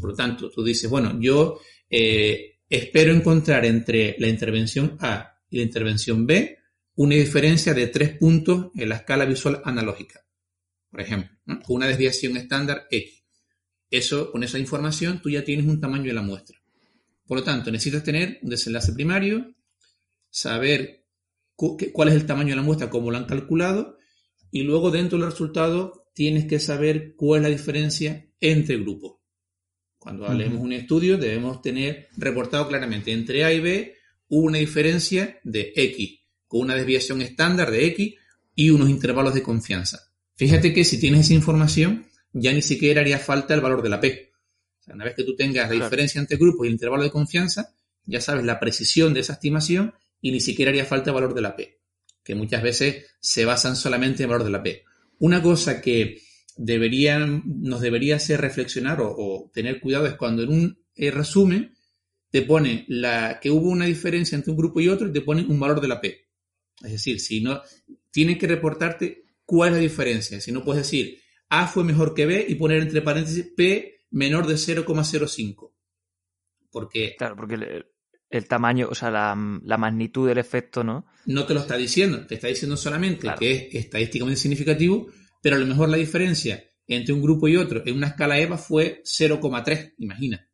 Por 0.00 0.10
lo 0.10 0.16
tanto, 0.16 0.50
tú 0.50 0.64
dices, 0.64 0.90
bueno, 0.90 1.16
yo 1.20 1.60
eh, 1.88 2.58
espero 2.68 3.14
encontrar 3.14 3.64
entre 3.64 4.16
la 4.18 4.26
intervención 4.26 4.96
A 4.98 5.38
y 5.48 5.58
la 5.58 5.62
intervención 5.62 6.26
B 6.26 6.58
una 6.96 7.14
diferencia 7.14 7.74
de 7.74 7.86
tres 7.86 8.18
puntos 8.18 8.72
en 8.74 8.88
la 8.88 8.96
escala 8.96 9.24
visual 9.24 9.62
analógica. 9.64 10.26
Por 10.90 11.00
ejemplo, 11.00 11.30
una 11.68 11.86
desviación 11.86 12.36
estándar 12.36 12.88
X. 12.90 13.22
Eso, 13.88 14.32
con 14.32 14.42
esa 14.42 14.58
información, 14.58 15.22
tú 15.22 15.30
ya 15.30 15.44
tienes 15.44 15.66
un 15.66 15.80
tamaño 15.80 16.06
de 16.06 16.14
la 16.14 16.22
muestra. 16.22 16.60
Por 17.24 17.38
lo 17.38 17.44
tanto, 17.44 17.70
necesitas 17.70 18.02
tener 18.02 18.40
un 18.42 18.50
desenlace 18.50 18.92
primario, 18.92 19.54
saber 20.28 21.06
cuál 21.54 22.08
es 22.08 22.14
el 22.16 22.26
tamaño 22.26 22.50
de 22.50 22.56
la 22.56 22.62
muestra, 22.62 22.90
cómo 22.90 23.12
lo 23.12 23.16
han 23.16 23.26
calculado, 23.26 23.96
y 24.50 24.62
luego 24.62 24.90
dentro 24.90 25.18
del 25.18 25.30
resultado 25.30 26.05
tienes 26.16 26.46
que 26.46 26.58
saber 26.58 27.14
cuál 27.14 27.40
es 27.40 27.42
la 27.42 27.56
diferencia 27.56 28.26
entre 28.40 28.78
grupos. 28.78 29.18
Cuando 29.98 30.26
hablemos 30.26 30.62
un 30.62 30.72
estudio 30.72 31.18
debemos 31.18 31.60
tener 31.60 32.08
reportado 32.16 32.66
claramente 32.66 33.12
entre 33.12 33.44
A 33.44 33.52
y 33.52 33.60
B 33.60 33.96
una 34.28 34.56
diferencia 34.56 35.38
de 35.44 35.74
X, 35.76 36.20
con 36.48 36.62
una 36.62 36.74
desviación 36.74 37.20
estándar 37.20 37.70
de 37.70 37.84
X 37.88 38.14
y 38.54 38.70
unos 38.70 38.88
intervalos 38.88 39.34
de 39.34 39.42
confianza. 39.42 40.10
Fíjate 40.36 40.72
que 40.72 40.86
si 40.86 40.98
tienes 40.98 41.26
esa 41.26 41.34
información, 41.34 42.06
ya 42.32 42.50
ni 42.54 42.62
siquiera 42.62 43.02
haría 43.02 43.18
falta 43.18 43.52
el 43.52 43.60
valor 43.60 43.82
de 43.82 43.90
la 43.90 44.00
P. 44.00 44.32
una 44.86 45.04
vez 45.04 45.14
que 45.16 45.24
tú 45.24 45.36
tengas 45.36 45.68
la 45.68 45.84
diferencia 45.84 46.18
entre 46.18 46.38
grupos 46.38 46.64
y 46.64 46.68
el 46.68 46.74
intervalo 46.74 47.02
de 47.02 47.10
confianza, 47.10 47.74
ya 48.06 48.22
sabes 48.22 48.42
la 48.46 48.58
precisión 48.58 49.12
de 49.12 49.20
esa 49.20 49.34
estimación 49.34 49.92
y 50.22 50.30
ni 50.30 50.40
siquiera 50.40 50.70
haría 50.70 50.86
falta 50.86 51.10
el 51.10 51.14
valor 51.14 51.34
de 51.34 51.42
la 51.42 51.54
P, 51.54 51.78
que 52.24 52.34
muchas 52.34 52.62
veces 52.62 53.04
se 53.20 53.44
basan 53.44 53.76
solamente 53.76 54.22
en 54.22 54.30
el 54.30 54.30
valor 54.30 54.44
de 54.44 54.52
la 54.52 54.62
P. 54.62 54.85
Una 55.18 55.42
cosa 55.42 55.80
que 55.80 56.20
deberían, 56.56 57.42
nos 57.44 57.80
debería 57.80 58.16
hacer 58.16 58.40
reflexionar 58.40 58.98
o, 59.00 59.50
tener 59.52 59.80
cuidado 59.80 60.06
es 60.06 60.14
cuando 60.14 60.42
en 60.42 60.48
un 60.48 60.78
eh, 60.94 61.10
resumen 61.10 61.74
te 62.30 62.42
pone 62.42 62.84
la, 62.88 63.38
que 63.40 63.50
hubo 63.50 63.70
una 63.70 63.86
diferencia 63.86 64.36
entre 64.36 64.50
un 64.50 64.58
grupo 64.58 64.80
y 64.80 64.88
otro 64.88 65.08
y 65.08 65.12
te 65.12 65.20
pone 65.20 65.44
un 65.46 65.60
valor 65.60 65.80
de 65.80 65.88
la 65.88 66.00
P. 66.00 66.26
Es 66.82 66.92
decir, 66.92 67.20
si 67.20 67.40
no, 67.40 67.62
tienes 68.10 68.38
que 68.38 68.46
reportarte 68.46 69.24
cuál 69.44 69.70
es 69.70 69.74
la 69.76 69.80
diferencia. 69.80 70.40
Si 70.40 70.52
no 70.52 70.64
puedes 70.64 70.82
decir 70.82 71.18
A 71.48 71.66
fue 71.66 71.84
mejor 71.84 72.14
que 72.14 72.26
B 72.26 72.44
y 72.48 72.56
poner 72.56 72.82
entre 72.82 73.02
paréntesis 73.02 73.46
P 73.56 74.00
menor 74.10 74.46
de 74.46 74.54
0,05. 74.54 75.72
Porque. 76.70 77.14
Claro, 77.16 77.36
porque 77.36 77.56
el, 78.30 78.46
tamaño, 78.46 78.88
o 78.90 78.94
sea, 78.94 79.10
la, 79.10 79.34
magnitud 79.34 80.28
del 80.28 80.38
efecto, 80.38 80.84
¿no? 80.84 81.06
No 81.26 81.44
te 81.44 81.54
lo 81.54 81.60
está 81.60 81.76
diciendo, 81.76 82.26
te 82.26 82.36
está 82.36 82.48
diciendo 82.48 82.76
solamente 82.76 83.28
que 83.38 83.52
es 83.52 83.74
estadísticamente 83.74 84.40
significativo, 84.40 85.08
pero 85.42 85.56
a 85.56 85.58
lo 85.58 85.66
mejor 85.66 85.88
la 85.88 85.96
diferencia 85.96 86.64
entre 86.86 87.14
un 87.14 87.22
grupo 87.22 87.48
y 87.48 87.56
otro 87.56 87.82
en 87.84 87.96
una 87.96 88.08
escala 88.08 88.38
EVA 88.38 88.58
fue 88.58 89.02
0,3, 89.04 89.94
imagina. 89.98 90.48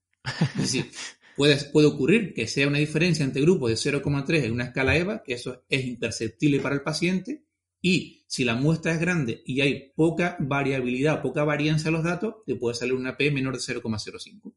Es 0.55 0.61
decir, 0.61 0.91
puede, 1.37 1.57
puede 1.71 1.87
ocurrir 1.87 2.35
que 2.35 2.47
sea 2.47 2.69
una 2.69 2.79
diferencia 2.79 3.25
entre 3.25 3.43
grupos 3.43 3.71
de 3.71 3.93
0,3 3.93 4.45
en 4.45 4.52
una 4.52 4.64
escala 4.64 4.97
EVA, 4.97 5.23
que 5.23 5.35
eso 5.35 5.64
es 5.69 5.85
imperceptible 5.85 6.61
para 6.61 6.75
el 6.75 6.83
paciente, 6.83 7.45
y 7.83 8.25
si 8.29 8.45
la 8.45 8.55
muestra 8.55 8.93
es 8.93 9.00
grande 9.00 9.43
y 9.45 9.61
hay 9.61 9.93
poca 9.95 10.37
variabilidad, 10.38 11.21
poca 11.21 11.43
varianza 11.43 11.88
en 11.88 11.95
los 11.95 12.05
datos, 12.05 12.37
te 12.47 12.55
puede 12.55 12.76
salir 12.76 12.95
una 12.95 13.17
P 13.17 13.31
menor 13.33 13.55
de 13.55 13.61
0,05. 13.61 14.55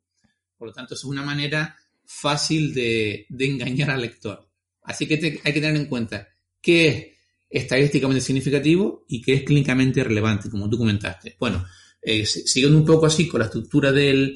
Por 0.57 0.67
lo 0.67 0.73
tanto, 0.73 0.93
es 0.93 1.03
una 1.03 1.23
manera 1.23 1.75
fácil 2.07 2.73
de, 2.73 3.27
engañar 3.39 3.91
al 3.91 4.01
lector. 4.01 4.49
Así 4.83 5.07
que 5.07 5.15
hay 5.43 5.53
que 5.53 5.61
tener 5.61 5.75
en 5.75 5.87
cuenta 5.87 6.27
qué 6.61 6.87
es 6.87 7.63
estadísticamente 7.63 8.21
significativo 8.21 9.05
y 9.07 9.21
qué 9.21 9.33
es 9.33 9.43
clínicamente 9.43 10.03
relevante, 10.03 10.49
como 10.49 10.69
tú 10.69 10.77
comentaste. 10.77 11.35
Bueno, 11.39 11.65
eh, 12.01 12.25
siguiendo 12.25 12.77
un 12.77 12.85
poco 12.85 13.05
así 13.05 13.27
con 13.27 13.39
la 13.39 13.45
estructura 13.45 13.91
de 13.91 14.35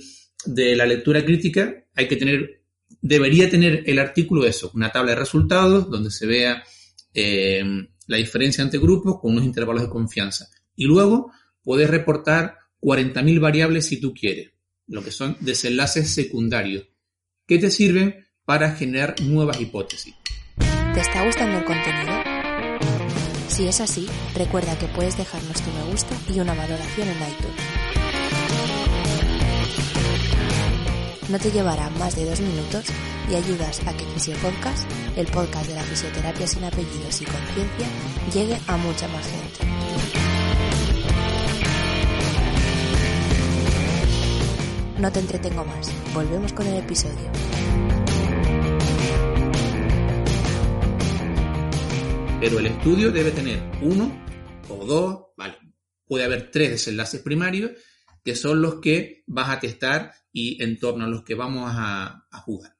la 0.75 0.85
lectura 0.85 1.23
crítica, 1.23 1.85
hay 1.95 2.07
que 2.07 2.15
tener, 2.15 2.63
debería 3.01 3.49
tener 3.49 3.83
el 3.85 3.99
artículo 3.99 4.45
eso, 4.45 4.71
una 4.73 4.91
tabla 4.91 5.11
de 5.11 5.19
resultados 5.19 5.89
donde 5.89 6.11
se 6.11 6.25
vea 6.25 6.63
eh, 7.13 7.63
la 8.07 8.17
diferencia 8.17 8.63
entre 8.63 8.79
grupos 8.79 9.19
con 9.19 9.33
unos 9.33 9.45
intervalos 9.45 9.83
de 9.83 9.89
confianza. 9.89 10.47
Y 10.75 10.85
luego 10.85 11.31
puedes 11.61 11.89
reportar 11.89 12.57
40.000 12.81 13.39
variables 13.39 13.85
si 13.85 13.99
tú 13.99 14.13
quieres, 14.13 14.51
lo 14.87 15.03
que 15.03 15.11
son 15.11 15.37
desenlaces 15.39 16.09
secundarios, 16.09 16.87
que 17.49 17.57
te 17.57 17.71
sirven 17.71 18.27
para 18.45 18.75
generar 18.75 19.19
nuevas 19.21 19.59
hipótesis. 19.59 20.13
¿Te 20.93 20.99
está 20.99 21.25
gustando 21.25 21.57
el 21.57 21.65
contenido? 21.65 22.13
Si 23.47 23.67
es 23.67 23.81
así, 23.81 24.07
recuerda 24.35 24.77
que 24.77 24.85
puedes 24.85 25.17
dejarnos 25.17 25.59
tu 25.59 25.71
me 25.71 25.91
gusta 25.91 26.15
y 26.31 26.39
una 26.39 26.53
valoración 26.53 27.07
en 27.07 27.15
iTunes. 27.15 27.63
No 31.29 31.39
te 31.39 31.49
llevará 31.51 31.89
más 31.91 32.15
de 32.15 32.25
dos 32.25 32.39
minutos 32.39 32.85
y 33.31 33.35
ayudas 33.35 33.81
a 33.87 33.97
que 33.97 34.05
Fisiopodcast, 34.05 34.87
el 35.17 35.25
podcast 35.25 35.67
de 35.67 35.75
la 35.75 35.83
fisioterapia 35.83 36.45
sin 36.45 36.63
apellidos 36.63 37.21
y 37.21 37.25
conciencia, 37.25 37.87
llegue 38.31 38.59
a 38.67 38.77
mucha 38.77 39.07
más 39.07 39.25
gente. 39.25 40.18
No 44.99 45.09
te 45.09 45.21
entretengo 45.21 45.63
más, 45.63 45.89
volvemos 46.13 46.51
con 46.51 46.67
el 46.67 46.75
episodio. 46.83 47.31
Pero 52.41 52.59
el 52.59 52.65
estudio 52.65 53.09
debe 53.09 53.31
tener 53.31 53.61
uno 53.81 54.11
o 54.67 54.85
dos, 54.85 55.27
vale, 55.37 55.55
puede 56.05 56.25
haber 56.25 56.51
tres 56.51 56.71
desenlaces 56.71 57.21
primarios 57.21 57.71
que 58.25 58.35
son 58.35 58.61
los 58.61 58.81
que 58.81 59.23
vas 59.25 59.49
a 59.49 59.61
testar 59.61 60.11
y 60.33 60.61
en 60.61 60.77
torno 60.77 61.05
a 61.05 61.09
los 61.09 61.23
que 61.23 61.35
vamos 61.35 61.71
a, 61.73 62.27
jugar. 62.43 62.75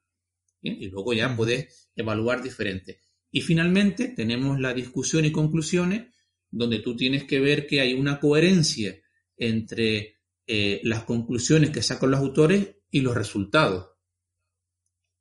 Y 0.60 0.88
luego 0.88 1.14
ya 1.14 1.34
puedes 1.34 1.90
evaluar 1.96 2.42
diferente. 2.42 3.00
Y 3.30 3.40
finalmente 3.40 4.08
tenemos 4.08 4.60
la 4.60 4.74
discusión 4.74 5.24
y 5.24 5.32
conclusiones 5.32 6.14
donde 6.50 6.80
tú 6.80 6.94
tienes 6.94 7.24
que 7.24 7.40
ver 7.40 7.66
que 7.66 7.80
hay 7.80 7.94
una 7.94 8.20
coherencia 8.20 8.94
entre 9.38 10.19
eh, 10.52 10.80
las 10.82 11.04
conclusiones 11.04 11.70
que 11.70 11.80
sacan 11.80 12.10
los 12.10 12.18
autores 12.18 12.78
y 12.90 13.02
los 13.02 13.14
resultados. 13.14 13.90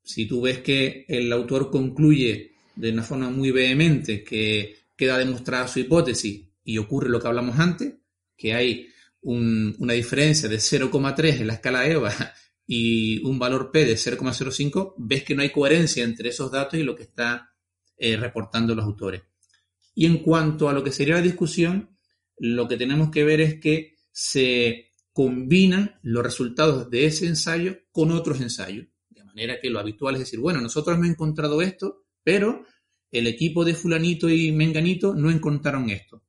Si 0.02 0.26
tú 0.26 0.42
ves 0.42 0.58
que 0.58 1.06
el 1.08 1.32
autor 1.32 1.70
concluye 1.70 2.56
de 2.76 2.92
una 2.92 3.04
forma 3.04 3.30
muy 3.30 3.52
vehemente 3.52 4.24
que 4.24 4.76
queda 4.96 5.20
demostrada 5.20 5.68
su 5.68 5.82
hipótesis 5.82 6.50
y 6.64 6.80
ocurre 6.80 7.10
lo 7.10 7.22
que 7.22 7.28
hablamos 7.28 7.60
antes, 7.60 7.94
que 8.36 8.56
hay 8.56 8.88
una 9.22 9.94
diferencia 9.94 10.50
de 10.50 10.56
0,3 10.56 11.42
en 11.42 11.46
la 11.46 11.54
escala 11.54 11.86
EVA 11.86 12.12
y 12.66 13.24
un 13.24 13.38
valor 13.38 13.70
P 13.72 13.86
de 13.86 13.94
0,05, 13.94 14.96
ves 14.98 15.24
que 15.24 15.36
no 15.36 15.44
hay 15.44 15.52
coherencia 15.52 16.04
entre 16.04 16.30
esos 16.30 16.52
datos 16.52 16.80
y 16.80 16.84
lo 16.84 16.96
que 16.96 17.04
está 17.04 17.54
eh, 17.98 18.18
reportando 18.18 18.74
los 18.74 18.86
autores. 18.86 19.22
Y 19.94 20.08
en 20.08 20.24
cuanto 20.24 20.70
a 20.70 20.74
lo 20.74 20.84
que 20.84 20.92
sería 20.92 21.18
la 21.18 21.22
discusión, 21.22 21.96
lo 22.40 22.68
que 22.68 22.78
tenemos 22.78 23.12
que 23.12 23.24
ver 23.24 23.42
es 23.42 23.60
que 23.60 24.00
se 24.12 24.89
combinan 25.20 26.00
los 26.02 26.24
resultados 26.24 26.90
de 26.90 27.06
ese 27.06 27.28
ensayo 27.28 27.78
con 27.92 28.12
otros 28.12 28.40
ensayos. 28.40 28.88
De 29.10 29.22
manera 29.26 29.60
que 29.60 29.70
lo 29.70 29.78
habitual 29.78 30.16
es 30.16 30.22
decir, 30.22 30.40
bueno, 30.40 30.62
nosotros 30.62 30.96
hemos 30.96 31.10
encontrado 31.10 31.62
esto, 31.62 32.06
pero 32.24 32.66
el 33.12 33.28
equipo 33.28 33.66
de 33.66 33.76
fulanito 33.76 34.30
y 34.30 34.54
menganito 34.54 35.14
no 35.14 35.30
encontraron 35.30 35.90
esto. 35.90 36.24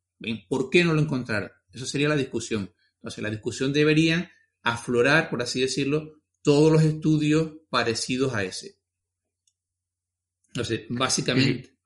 ¿Por 0.49 0.71
qué 0.71 0.83
no 0.83 0.93
lo 0.93 1.03
encontraron? 1.03 1.53
Eso 1.73 1.87
sería 1.87 2.09
la 2.09 2.17
discusión. 2.17 2.75
Entonces, 2.97 3.23
la 3.23 3.31
discusión 3.31 3.73
debería 3.73 4.29
aflorar, 4.65 5.31
por 5.31 5.41
así 5.41 5.61
decirlo, 5.61 6.25
todos 6.43 6.73
los 6.73 6.83
estudios 6.83 7.59
parecidos 7.69 8.35
a 8.35 8.43
ese. 8.43 8.81
Entonces, 10.49 10.87
básicamente, 10.89 11.77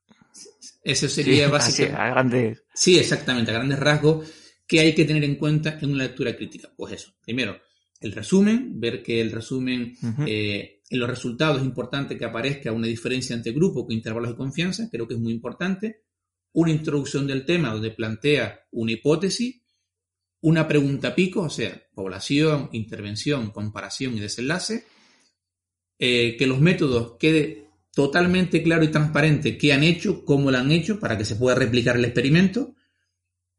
eso 0.82 1.06
sería 1.10 1.50
básicamente. 1.50 2.00
A 2.00 2.08
grandes. 2.08 2.62
Sí, 2.72 2.98
exactamente, 2.98 3.50
a 3.50 3.54
grandes 3.56 3.78
rasgos, 3.78 4.26
que 4.66 4.80
hay 4.80 4.94
que 4.94 5.04
tener 5.04 5.24
en 5.24 5.36
cuenta 5.36 5.78
en 5.80 5.90
una 5.90 6.04
lectura 6.04 6.34
crítica. 6.36 6.72
Pues 6.76 6.94
eso, 6.94 7.12
primero, 7.22 7.58
el 8.00 8.12
resumen, 8.12 8.80
ver 8.80 9.02
que 9.02 9.20
el 9.20 9.32
resumen, 9.32 9.96
eh, 10.26 10.82
en 10.88 10.98
los 10.98 11.08
resultados 11.08 11.58
es 11.58 11.64
importante 11.64 12.16
que 12.16 12.24
aparezca 12.24 12.72
una 12.72 12.86
diferencia 12.86 13.34
entre 13.34 13.52
grupos 13.52 13.84
con 13.84 13.92
intervalos 13.92 14.30
de 14.30 14.36
confianza, 14.36 14.88
creo 14.90 15.06
que 15.06 15.14
es 15.14 15.20
muy 15.20 15.32
importante. 15.32 16.02
Una 16.52 16.70
introducción 16.70 17.26
del 17.26 17.44
tema 17.44 17.72
donde 17.72 17.90
plantea 17.90 18.60
una 18.70 18.92
hipótesis 18.92 19.64
una 20.44 20.68
pregunta 20.68 21.14
pico, 21.14 21.40
o 21.40 21.48
sea, 21.48 21.82
población, 21.94 22.68
intervención, 22.72 23.50
comparación 23.50 24.14
y 24.14 24.20
desenlace, 24.20 24.84
eh, 25.98 26.36
que 26.36 26.46
los 26.46 26.60
métodos 26.60 27.16
quede 27.18 27.68
totalmente 27.94 28.62
claro 28.62 28.84
y 28.84 28.88
transparente 28.88 29.56
qué 29.56 29.72
han 29.72 29.82
hecho, 29.82 30.22
cómo 30.26 30.50
lo 30.50 30.58
han 30.58 30.70
hecho, 30.70 31.00
para 31.00 31.16
que 31.16 31.24
se 31.24 31.36
pueda 31.36 31.56
replicar 31.56 31.96
el 31.96 32.04
experimento, 32.04 32.74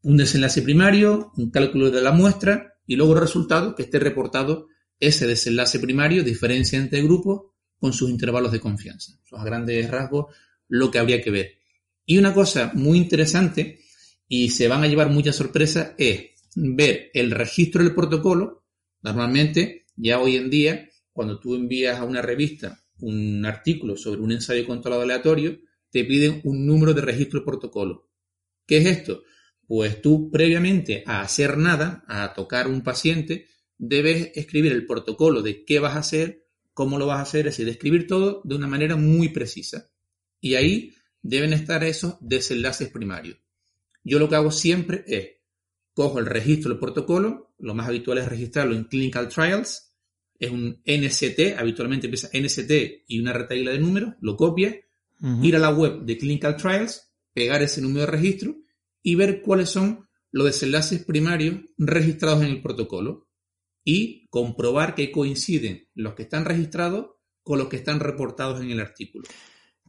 un 0.06 0.16
desenlace 0.16 0.62
primario, 0.62 1.32
un 1.36 1.50
cálculo 1.50 1.90
de 1.90 2.00
la 2.00 2.12
muestra 2.12 2.78
y 2.86 2.94
luego 2.94 3.14
el 3.14 3.20
resultado 3.20 3.74
que 3.74 3.82
esté 3.82 3.98
reportado 3.98 4.68
ese 5.00 5.26
desenlace 5.26 5.80
primario, 5.80 6.22
diferencia 6.22 6.78
entre 6.78 7.02
grupos 7.02 7.50
con 7.80 7.92
sus 7.92 8.08
intervalos 8.08 8.52
de 8.52 8.60
confianza. 8.60 9.18
A 9.32 9.44
grandes 9.44 9.90
rasgos 9.90 10.32
lo 10.68 10.92
que 10.92 11.00
habría 11.00 11.20
que 11.20 11.32
ver. 11.32 11.58
Y 12.04 12.18
una 12.18 12.32
cosa 12.32 12.70
muy 12.74 12.98
interesante, 12.98 13.80
y 14.28 14.50
se 14.50 14.68
van 14.68 14.84
a 14.84 14.86
llevar 14.86 15.10
muchas 15.10 15.34
sorpresas, 15.34 15.94
es 15.98 16.26
ver 16.54 17.10
el 17.12 17.32
registro 17.32 17.82
del 17.82 17.92
protocolo. 17.92 18.64
Normalmente, 19.02 19.86
ya 19.96 20.20
hoy 20.20 20.36
en 20.36 20.50
día, 20.50 20.88
cuando 21.12 21.40
tú 21.40 21.56
envías 21.56 21.98
a 21.98 22.04
una 22.04 22.22
revista 22.22 22.80
un 23.00 23.44
artículo 23.44 23.96
sobre 23.96 24.20
un 24.20 24.30
ensayo 24.30 24.64
controlado 24.68 25.02
aleatorio, 25.02 25.58
te 25.90 26.04
piden 26.04 26.42
un 26.44 26.64
número 26.64 26.94
de 26.94 27.00
registro 27.00 27.40
del 27.40 27.44
protocolo. 27.44 28.08
¿Qué 28.66 28.78
es 28.78 28.86
esto? 28.86 29.24
Pues 29.66 30.00
tú 30.00 30.30
previamente 30.30 31.02
a 31.06 31.22
hacer 31.22 31.58
nada, 31.58 32.04
a 32.06 32.32
tocar 32.34 32.68
un 32.68 32.82
paciente, 32.82 33.48
debes 33.78 34.30
escribir 34.34 34.72
el 34.72 34.86
protocolo 34.86 35.42
de 35.42 35.64
qué 35.64 35.80
vas 35.80 35.96
a 35.96 36.00
hacer, 36.00 36.46
cómo 36.72 36.98
lo 36.98 37.06
vas 37.06 37.18
a 37.18 37.22
hacer, 37.22 37.40
es 37.40 37.54
decir, 37.54 37.66
describir 37.66 38.06
todo 38.06 38.42
de 38.44 38.54
una 38.54 38.68
manera 38.68 38.96
muy 38.96 39.30
precisa. 39.30 39.90
Y 40.40 40.54
ahí 40.54 40.94
deben 41.22 41.52
estar 41.52 41.82
esos 41.84 42.16
desenlaces 42.20 42.90
primarios. 42.90 43.38
Yo 44.04 44.18
lo 44.18 44.28
que 44.28 44.36
hago 44.36 44.52
siempre 44.52 45.04
es 45.06 45.30
cojo 45.94 46.18
el 46.18 46.26
registro 46.26 46.70
del 46.70 46.78
protocolo, 46.78 47.54
lo 47.58 47.74
más 47.74 47.88
habitual 47.88 48.18
es 48.18 48.28
registrarlo 48.28 48.76
en 48.76 48.84
Clinical 48.84 49.28
Trials, 49.28 49.94
es 50.38 50.50
un 50.50 50.82
NST, 50.84 51.58
habitualmente 51.58 52.06
empieza 52.06 52.28
NST 52.32 53.04
y 53.08 53.18
una 53.18 53.32
retaíla 53.32 53.72
de 53.72 53.78
números, 53.78 54.14
lo 54.20 54.36
copia, 54.36 54.78
ir 55.42 55.56
a 55.56 55.58
la 55.58 55.70
web 55.70 56.02
de 56.02 56.18
Clinical 56.18 56.56
Trials, 56.56 57.10
pegar 57.32 57.62
ese 57.62 57.80
número 57.80 58.02
de 58.02 58.12
registro 58.12 58.56
y 59.06 59.14
ver 59.14 59.40
cuáles 59.40 59.70
son 59.70 60.08
los 60.32 60.46
desenlaces 60.46 61.04
primarios 61.04 61.60
registrados 61.78 62.42
en 62.42 62.48
el 62.48 62.60
protocolo 62.60 63.28
y 63.84 64.26
comprobar 64.30 64.96
que 64.96 65.12
coinciden 65.12 65.88
los 65.94 66.14
que 66.14 66.24
están 66.24 66.44
registrados 66.44 67.10
con 67.44 67.60
los 67.60 67.68
que 67.68 67.76
están 67.76 68.00
reportados 68.00 68.60
en 68.60 68.72
el 68.72 68.80
artículo. 68.80 69.28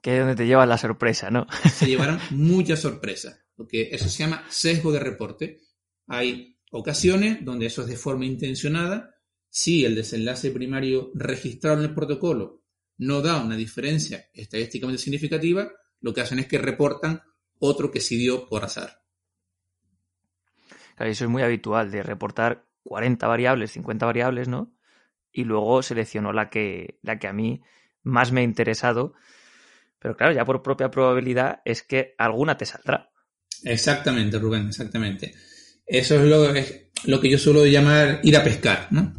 Que 0.04 0.14
es 0.14 0.20
donde 0.20 0.36
te 0.36 0.46
lleva 0.46 0.68
la 0.68 0.78
sorpresa, 0.78 1.32
¿no? 1.32 1.48
Se 1.74 1.88
llevarán 1.88 2.20
muchas 2.30 2.80
sorpresas, 2.80 3.44
porque 3.56 3.90
eso 3.92 4.08
se 4.08 4.20
llama 4.20 4.46
sesgo 4.50 4.92
de 4.92 5.00
reporte. 5.00 5.62
Hay 6.06 6.60
ocasiones 6.72 7.44
donde 7.44 7.66
eso 7.66 7.82
es 7.82 7.88
de 7.88 7.98
forma 7.98 8.28
intencionada. 8.28 9.16
Si 9.50 9.84
el 9.84 9.96
desenlace 9.96 10.52
primario 10.52 11.10
registrado 11.16 11.80
en 11.80 11.90
el 11.90 11.96
protocolo 11.96 12.62
no 13.00 13.24
da 13.24 13.44
una 13.44 13.56
diferencia 13.56 14.30
estadísticamente 14.32 15.02
significativa, 15.02 15.72
lo 16.02 16.14
que 16.14 16.22
hacen 16.22 16.38
es 16.38 16.46
que 16.46 16.60
reportan 16.60 17.24
otro 17.58 17.90
que 17.90 18.00
sí 18.00 18.16
dio 18.16 18.48
por 18.48 18.64
azar. 18.64 19.07
Eso 20.98 21.26
es 21.26 21.30
muy 21.30 21.44
habitual, 21.44 21.92
de 21.92 22.04
reportar 22.04 22.66
40 22.84 23.28
variables, 23.28 23.72
50 23.72 24.06
variables, 24.06 24.48
¿no? 24.48 24.74
Y 25.32 25.44
luego 25.44 25.84
selecciono 25.84 26.34
la 26.34 26.50
que, 26.50 27.00
la 27.04 27.20
que 27.20 27.28
a 27.28 27.34
mí 27.34 27.62
más 28.04 28.32
me 28.32 28.42
ha 28.42 28.44
interesado. 28.44 29.14
Pero 30.00 30.16
claro, 30.16 30.34
ya 30.34 30.46
por 30.46 30.64
propia 30.64 30.90
probabilidad 30.90 31.62
es 31.66 31.84
que 31.84 32.16
alguna 32.18 32.58
te 32.58 32.66
saldrá. 32.66 33.12
Exactamente, 33.64 34.40
Rubén, 34.40 34.68
exactamente. 34.68 35.34
Eso 35.86 36.16
es 36.16 36.24
lo, 36.24 36.54
es 36.54 36.90
lo 37.06 37.20
que 37.20 37.30
yo 37.30 37.38
suelo 37.38 37.66
llamar 37.66 38.20
ir 38.24 38.36
a 38.38 38.44
pescar, 38.44 38.88
¿no? 38.92 39.14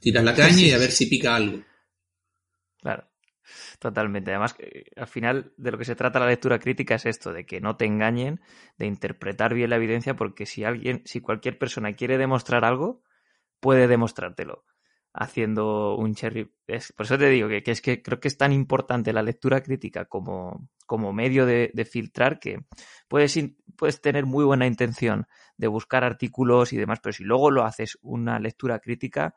Tiras 0.00 0.24
la 0.24 0.34
caña 0.34 0.60
y 0.60 0.72
a 0.72 0.78
ver 0.78 0.90
si 0.90 1.06
pica 1.06 1.34
algo. 1.34 1.62
Totalmente. 3.80 4.30
Además, 4.30 4.54
al 4.94 5.06
final 5.06 5.54
de 5.56 5.70
lo 5.72 5.78
que 5.78 5.86
se 5.86 5.96
trata 5.96 6.20
la 6.20 6.26
lectura 6.26 6.58
crítica 6.58 6.96
es 6.96 7.06
esto, 7.06 7.32
de 7.32 7.46
que 7.46 7.62
no 7.62 7.76
te 7.76 7.86
engañen, 7.86 8.42
de 8.76 8.84
interpretar 8.84 9.54
bien 9.54 9.70
la 9.70 9.76
evidencia, 9.76 10.14
porque 10.14 10.44
si 10.44 10.64
alguien, 10.64 11.00
si 11.06 11.22
cualquier 11.22 11.58
persona 11.58 11.94
quiere 11.94 12.18
demostrar 12.18 12.66
algo, 12.66 13.02
puede 13.58 13.88
demostrártelo 13.88 14.64
haciendo 15.14 15.96
un 15.96 16.14
cherry. 16.14 16.44
por 16.96 17.06
eso 17.06 17.18
te 17.18 17.30
digo 17.30 17.48
que, 17.48 17.62
es 17.64 17.80
que 17.80 18.02
creo 18.02 18.20
que 18.20 18.28
es 18.28 18.36
tan 18.36 18.52
importante 18.52 19.14
la 19.14 19.22
lectura 19.22 19.62
crítica 19.62 20.04
como, 20.04 20.68
como 20.86 21.14
medio 21.14 21.46
de, 21.46 21.72
filtrar 21.90 22.38
que 22.38 22.66
puedes, 23.08 23.38
puedes 23.76 24.02
tener 24.02 24.26
muy 24.26 24.44
buena 24.44 24.66
intención 24.66 25.26
de 25.56 25.68
buscar 25.68 26.04
artículos 26.04 26.74
y 26.74 26.76
demás, 26.76 27.00
pero 27.02 27.14
si 27.14 27.24
luego 27.24 27.50
lo 27.50 27.64
haces 27.64 27.98
una 28.02 28.38
lectura 28.38 28.78
crítica, 28.78 29.34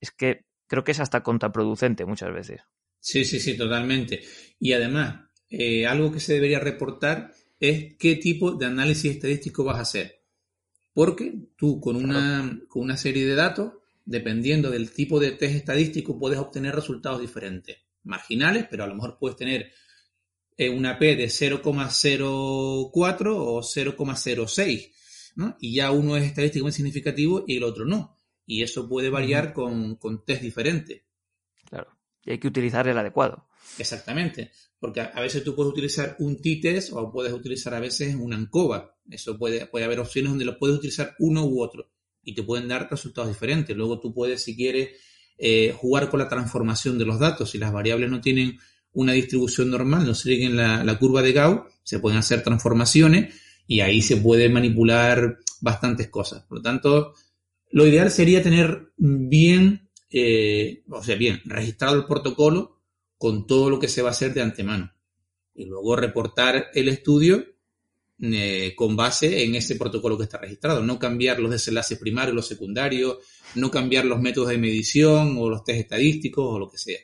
es 0.00 0.12
que 0.12 0.46
creo 0.68 0.84
que 0.84 0.92
es 0.92 1.00
hasta 1.00 1.24
contraproducente 1.24 2.06
muchas 2.06 2.32
veces. 2.32 2.62
Sí, 3.00 3.24
sí, 3.24 3.40
sí, 3.40 3.56
totalmente. 3.56 4.22
Y 4.58 4.72
además, 4.72 5.28
eh, 5.48 5.86
algo 5.86 6.12
que 6.12 6.20
se 6.20 6.34
debería 6.34 6.60
reportar 6.60 7.32
es 7.58 7.96
qué 7.96 8.16
tipo 8.16 8.52
de 8.52 8.66
análisis 8.66 9.12
estadístico 9.12 9.64
vas 9.64 9.78
a 9.78 9.82
hacer. 9.82 10.22
Porque 10.92 11.48
tú 11.56 11.80
con 11.80 11.96
una, 11.96 12.60
con 12.68 12.82
una 12.82 12.96
serie 12.96 13.26
de 13.26 13.34
datos 13.34 13.72
dependiendo 14.04 14.70
del 14.70 14.90
tipo 14.90 15.20
de 15.20 15.32
test 15.32 15.54
estadístico, 15.54 16.18
puedes 16.18 16.38
obtener 16.38 16.74
resultados 16.74 17.20
diferentes. 17.20 17.76
Marginales, 18.02 18.66
pero 18.68 18.82
a 18.82 18.86
lo 18.86 18.94
mejor 18.94 19.18
puedes 19.18 19.36
tener 19.36 19.70
eh, 20.56 20.68
una 20.68 20.98
P 20.98 21.14
de 21.16 21.26
0,04 21.26 22.90
o 22.90 23.60
0,06, 23.60 24.92
¿no? 25.36 25.56
Y 25.60 25.74
ya 25.74 25.92
uno 25.92 26.16
es 26.16 26.24
estadísticamente 26.24 26.76
significativo 26.76 27.44
y 27.46 27.58
el 27.58 27.62
otro 27.62 27.84
no. 27.84 28.16
Y 28.46 28.62
eso 28.62 28.88
puede 28.88 29.10
variar 29.10 29.52
con, 29.52 29.94
con 29.94 30.24
test 30.24 30.42
diferentes. 30.42 31.02
Claro. 31.68 31.99
Hay 32.32 32.38
que 32.38 32.48
utilizar 32.48 32.86
el 32.88 32.98
adecuado. 32.98 33.46
Exactamente, 33.78 34.50
porque 34.78 35.00
a 35.00 35.20
veces 35.20 35.44
tú 35.44 35.54
puedes 35.54 35.72
utilizar 35.72 36.16
un 36.18 36.40
t 36.40 36.60
o 36.92 37.12
puedes 37.12 37.32
utilizar 37.32 37.74
a 37.74 37.80
veces 37.80 38.14
un 38.14 38.32
ANCOVA. 38.32 38.96
Eso 39.10 39.38
puede, 39.38 39.66
puede 39.66 39.84
haber 39.84 40.00
opciones 40.00 40.30
donde 40.30 40.44
lo 40.44 40.58
puedes 40.58 40.76
utilizar 40.76 41.14
uno 41.18 41.44
u 41.44 41.62
otro 41.62 41.90
y 42.22 42.34
te 42.34 42.42
pueden 42.42 42.68
dar 42.68 42.88
resultados 42.90 43.28
diferentes. 43.28 43.76
Luego 43.76 44.00
tú 44.00 44.12
puedes, 44.12 44.42
si 44.42 44.56
quieres, 44.56 44.90
eh, 45.38 45.74
jugar 45.76 46.10
con 46.10 46.20
la 46.20 46.28
transformación 46.28 46.98
de 46.98 47.06
los 47.06 47.18
datos. 47.18 47.50
Si 47.50 47.58
las 47.58 47.72
variables 47.72 48.10
no 48.10 48.20
tienen 48.20 48.58
una 48.92 49.12
distribución 49.12 49.70
normal, 49.70 50.06
no 50.06 50.14
siguen 50.14 50.56
la, 50.56 50.84
la 50.84 50.98
curva 50.98 51.22
de 51.22 51.32
Gauss, 51.32 51.60
se 51.82 51.98
pueden 51.98 52.18
hacer 52.18 52.42
transformaciones 52.42 53.34
y 53.66 53.80
ahí 53.80 54.02
se 54.02 54.16
puede 54.16 54.48
manipular 54.48 55.38
bastantes 55.60 56.08
cosas. 56.08 56.42
Por 56.42 56.58
lo 56.58 56.62
tanto, 56.62 57.14
lo 57.70 57.86
ideal 57.86 58.10
sería 58.10 58.42
tener 58.42 58.92
bien, 58.96 59.89
eh, 60.10 60.82
o 60.90 61.02
sea, 61.02 61.16
bien, 61.16 61.40
registrado 61.44 61.96
el 61.96 62.06
protocolo 62.06 62.80
con 63.16 63.46
todo 63.46 63.70
lo 63.70 63.78
que 63.78 63.88
se 63.88 64.02
va 64.02 64.08
a 64.08 64.12
hacer 64.12 64.34
de 64.34 64.42
antemano. 64.42 64.92
Y 65.54 65.66
luego 65.66 65.96
reportar 65.96 66.68
el 66.74 66.88
estudio 66.88 67.44
eh, 68.22 68.74
con 68.76 68.96
base 68.96 69.44
en 69.44 69.54
ese 69.54 69.76
protocolo 69.76 70.18
que 70.18 70.24
está 70.24 70.38
registrado. 70.38 70.82
No 70.82 70.98
cambiar 70.98 71.38
los 71.38 71.50
desenlaces 71.50 71.98
primarios, 71.98 72.34
los 72.34 72.46
secundarios, 72.46 73.18
no 73.54 73.70
cambiar 73.70 74.04
los 74.04 74.20
métodos 74.20 74.50
de 74.50 74.58
medición 74.58 75.36
o 75.38 75.48
los 75.48 75.64
test 75.64 75.80
estadísticos 75.80 76.44
o 76.46 76.58
lo 76.58 76.68
que 76.68 76.78
sea. 76.78 76.98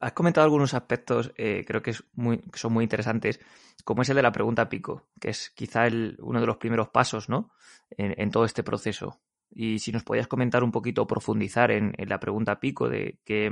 Has 0.00 0.12
comentado 0.12 0.44
algunos 0.44 0.74
aspectos, 0.74 1.32
eh, 1.36 1.64
creo 1.64 1.82
que, 1.82 1.92
son 1.92 2.72
muy 2.72 2.82
interesantes, 2.82 3.38
como 3.84 4.02
es 4.02 4.08
el 4.08 4.16
de 4.16 4.22
la 4.22 4.32
pregunta 4.32 4.68
pico, 4.68 5.06
que 5.20 5.30
es 5.30 5.50
quizá 5.50 5.86
uno 6.18 6.40
de 6.40 6.46
los 6.46 6.56
primeros 6.56 6.88
pasos 6.88 7.28
¿no? 7.28 7.52
en, 7.90 8.30
todo 8.32 8.44
este 8.44 8.64
proceso. 8.64 9.20
Y 9.54 9.78
si 9.78 9.92
nos 9.92 10.02
podías 10.02 10.28
comentar 10.28 10.64
un 10.64 10.72
poquito, 10.72 11.06
profundizar 11.06 11.70
en, 11.70 11.92
la 11.98 12.20
pregunta 12.20 12.58
pico, 12.58 12.88
de 12.88 13.18
que, 13.24 13.50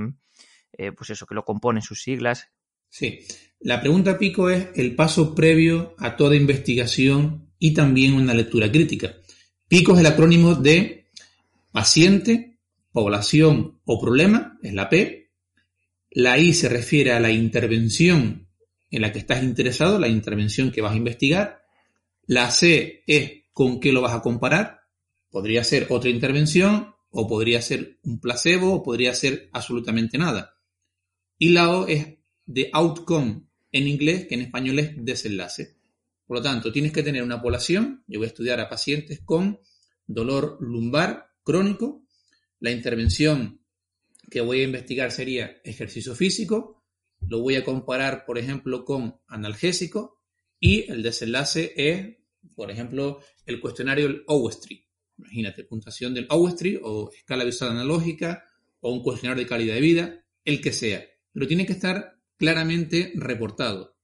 eh, 0.73 0.93
pues 0.93 1.11
eso, 1.11 1.27
que 1.27 1.35
lo 1.35 1.45
componen 1.45 1.83
sus 1.83 2.03
siglas. 2.03 2.49
Sí, 2.89 3.21
la 3.61 3.81
pregunta 3.81 4.19
pico 4.19 4.51
es 4.51 4.69
el 4.75 4.95
paso 4.95 5.35
previo 5.35 5.95
a 5.99 6.17
toda 6.17 6.35
investigación 6.35 7.53
y 7.59 7.75
también 7.75 8.15
una 8.15 8.35
lectura 8.35 8.71
crítica. 8.71 9.17
Pico 9.69 9.95
es 9.95 10.01
el 10.01 10.07
acrónimo 10.07 10.55
de 10.55 11.11
paciente, 11.71 12.59
población 12.91 13.81
o 13.85 14.01
problema, 14.01 14.59
es 14.63 14.73
la 14.73 14.89
P, 14.89 15.21
la 16.11 16.39
I 16.39 16.53
se 16.53 16.69
refiere 16.69 17.13
a 17.13 17.21
la 17.21 17.31
intervención 17.31 18.49
en 18.91 19.03
la 19.03 19.13
que 19.13 19.21
estás 19.21 19.43
interesado, 19.43 19.99
la 19.99 20.09
intervención 20.09 20.73
que 20.73 20.81
vas 20.81 20.93
a 20.93 20.97
investigar. 20.97 21.63
La 22.27 22.51
C 22.51 23.05
es 23.07 23.45
con 23.53 23.79
qué 23.79 23.93
lo 23.93 24.01
vas 24.01 24.15
a 24.15 24.21
comparar. 24.21 24.80
Podría 25.31 25.65
ser 25.65 25.87
otra 25.91 26.11
intervención, 26.11 26.95
o 27.11 27.27
podría 27.27 27.63
ser 27.63 27.99
un 28.05 28.21
placebo, 28.21 28.75
o 28.75 28.83
podría 28.83 29.15
ser 29.15 29.49
absolutamente 29.53 30.19
nada. 30.19 30.57
Y 31.39 31.51
la 31.51 31.71
O 31.71 31.87
es 31.87 32.19
de 32.47 32.71
outcome 32.73 33.43
en 33.73 33.89
inglés, 33.89 34.27
que 34.27 34.35
en 34.35 34.43
español 34.43 34.79
es 34.79 34.93
desenlace. 34.97 35.77
Por 36.27 36.39
lo 36.39 36.43
tanto, 36.43 36.73
tienes 36.73 36.93
que 36.93 37.03
tener 37.03 37.23
una 37.23 37.41
población. 37.41 38.05
Yo 38.07 38.19
voy 38.19 38.27
a 38.27 38.29
estudiar 38.29 38.61
a 38.61 38.69
pacientes 38.69 39.21
con 39.25 39.61
dolor 40.07 40.59
lumbar 40.61 41.31
crónico. 41.43 42.05
La 42.59 42.71
intervención 42.71 43.61
que 44.31 44.41
voy 44.41 44.61
a 44.61 44.65
investigar 44.65 45.11
sería 45.11 45.61
ejercicio 45.65 46.15
físico, 46.15 46.81
lo 47.21 47.41
voy 47.41 47.57
a 47.57 47.65
comparar, 47.65 48.25
por 48.25 48.39
ejemplo, 48.39 48.85
con 48.85 49.21
analgésico 49.27 50.21
y 50.59 50.91
el 50.91 51.03
desenlace 51.03 51.73
es, 51.77 52.17
por 52.55 52.71
ejemplo, 52.71 53.21
el 53.47 53.61
cuestionario 53.61 54.07
del 54.07 54.23
Owestry. 54.27 54.87
Imagínate, 55.21 55.65
puntuación 55.65 56.15
del 56.15 56.27
Owestry 56.31 56.81
o 56.83 57.11
escala 57.13 57.45
visual 57.45 57.73
analógica 57.73 58.45
o 58.81 58.93
un 58.93 59.03
cuestionario 59.03 59.45
de 59.45 59.49
calidad 59.49 59.75
de 59.75 59.81
vida, 59.81 60.25
el 60.45 60.61
que 60.61 60.73
sea. 60.73 61.05
Pero 61.33 61.47
tiene 61.47 61.67
que 61.67 61.75
estar 61.75 62.19
claramente 62.37 63.13
reportado. 63.15 63.99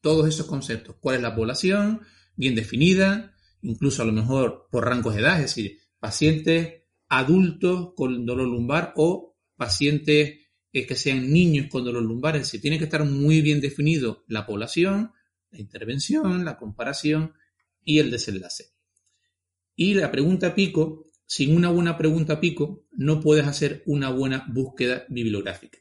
Todos 0.00 0.26
esos 0.26 0.46
conceptos. 0.46 0.96
¿Cuál 1.00 1.16
es 1.16 1.22
la 1.22 1.34
población? 1.34 2.00
Bien 2.34 2.54
definida, 2.54 3.34
incluso 3.62 4.02
a 4.02 4.06
lo 4.06 4.12
mejor 4.12 4.68
por 4.70 4.86
rangos 4.86 5.14
de 5.14 5.20
edad, 5.20 5.36
es 5.36 5.54
decir, 5.54 5.78
pacientes 5.98 6.82
adultos 7.08 7.92
con 7.94 8.24
dolor 8.24 8.48
lumbar 8.48 8.94
o 8.96 9.36
pacientes 9.56 10.38
eh, 10.72 10.86
que 10.86 10.96
sean 10.96 11.30
niños 11.32 11.68
con 11.70 11.84
dolor 11.84 12.02
lumbar, 12.02 12.36
es 12.36 12.42
decir, 12.42 12.60
tiene 12.60 12.78
que 12.78 12.84
estar 12.84 13.04
muy 13.04 13.42
bien 13.42 13.60
definido 13.60 14.24
la 14.26 14.46
población, 14.46 15.12
la 15.50 15.60
intervención, 15.60 16.44
la 16.44 16.56
comparación 16.56 17.34
y 17.84 17.98
el 17.98 18.10
desenlace. 18.10 18.73
Y 19.76 19.94
la 19.94 20.10
pregunta 20.10 20.54
pico, 20.54 21.06
sin 21.26 21.56
una 21.56 21.70
buena 21.70 21.96
pregunta 21.96 22.40
pico, 22.40 22.84
no 22.92 23.20
puedes 23.20 23.46
hacer 23.46 23.82
una 23.86 24.10
buena 24.10 24.46
búsqueda 24.48 25.04
bibliográfica. 25.08 25.78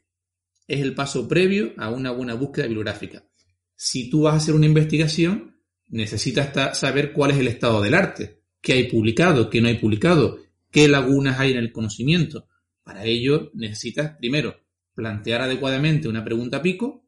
Es 0.67 0.81
el 0.81 0.95
paso 0.95 1.27
previo 1.27 1.73
a 1.77 1.89
una 1.89 2.11
buena 2.11 2.33
búsqueda 2.33 2.65
bibliográfica. 2.65 3.27
Si 3.75 4.09
tú 4.09 4.23
vas 4.23 4.33
a 4.33 4.37
hacer 4.37 4.55
una 4.55 4.65
investigación, 4.65 5.57
necesitas 5.89 6.77
saber 6.77 7.13
cuál 7.13 7.31
es 7.31 7.37
el 7.37 7.47
estado 7.47 7.81
del 7.81 7.93
arte, 7.93 8.41
qué 8.61 8.73
hay 8.73 8.89
publicado, 8.89 9.49
qué 9.49 9.61
no 9.61 9.67
hay 9.67 9.77
publicado, 9.77 10.39
qué 10.71 10.87
lagunas 10.87 11.39
hay 11.39 11.51
en 11.51 11.57
el 11.57 11.71
conocimiento, 11.71 12.47
para 12.83 13.05
ello 13.05 13.51
necesitas, 13.53 14.17
primero, 14.17 14.55
plantear 14.93 15.41
adecuadamente 15.41 16.07
una 16.07 16.23
pregunta 16.23 16.61
pico 16.61 17.05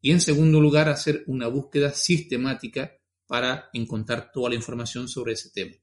y, 0.00 0.10
en 0.10 0.20
segundo 0.20 0.60
lugar, 0.60 0.88
hacer 0.88 1.24
una 1.26 1.46
búsqueda 1.46 1.90
sistemática 1.92 2.92
para 3.26 3.70
encontrar 3.72 4.30
toda 4.32 4.50
la 4.50 4.56
información 4.56 5.08
sobre 5.08 5.32
ese 5.32 5.50
tema. 5.50 5.74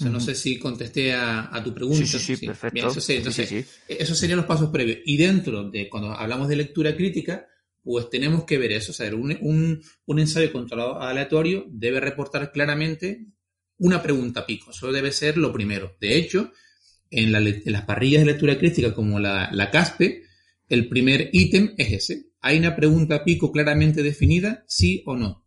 No 0.00 0.20
sé 0.20 0.34
si 0.34 0.58
contesté 0.58 1.12
a, 1.12 1.60
tu 1.64 1.74
pregunta. 1.74 2.06
Sí, 2.06 2.18
sí, 2.18 2.36
sí, 2.36 2.46
perfecto. 2.46 2.88
esos 3.88 4.18
serían 4.18 4.38
los 4.38 4.46
pasos 4.46 4.70
previos. 4.70 4.98
Y 5.04 5.16
dentro 5.16 5.70
de, 5.70 5.88
cuando 5.88 6.12
hablamos 6.12 6.48
de 6.48 6.56
lectura 6.56 6.96
crítica, 6.96 7.46
pues 7.82 8.08
tenemos 8.08 8.44
que 8.44 8.58
ver 8.58 8.72
eso. 8.72 8.92
O 8.92 8.94
sea, 8.94 9.14
un, 9.14 9.36
un, 9.40 9.82
un 10.06 10.18
ensayo 10.18 10.52
controlado 10.52 11.00
aleatorio 11.00 11.66
debe 11.68 12.00
reportar 12.00 12.52
claramente 12.52 13.26
una 13.78 14.02
pregunta 14.02 14.46
pico. 14.46 14.70
Eso 14.70 14.92
debe 14.92 15.12
ser 15.12 15.36
lo 15.36 15.52
primero. 15.52 15.96
De 16.00 16.16
hecho, 16.16 16.52
en, 17.10 17.32
las 17.32 17.82
parrillas 17.82 18.20
de 18.20 18.32
lectura 18.32 18.58
crítica 18.58 18.94
como 18.94 19.18
la, 19.18 19.68
CASPE, 19.72 20.22
el 20.68 20.88
primer 20.88 21.30
ítem 21.32 21.74
es 21.76 21.92
ese. 21.92 22.26
¿Hay 22.40 22.58
una 22.58 22.76
pregunta 22.76 23.24
pico 23.24 23.50
claramente 23.50 24.02
definida? 24.02 24.64
¿Sí 24.66 25.02
o 25.06 25.16
no? 25.16 25.44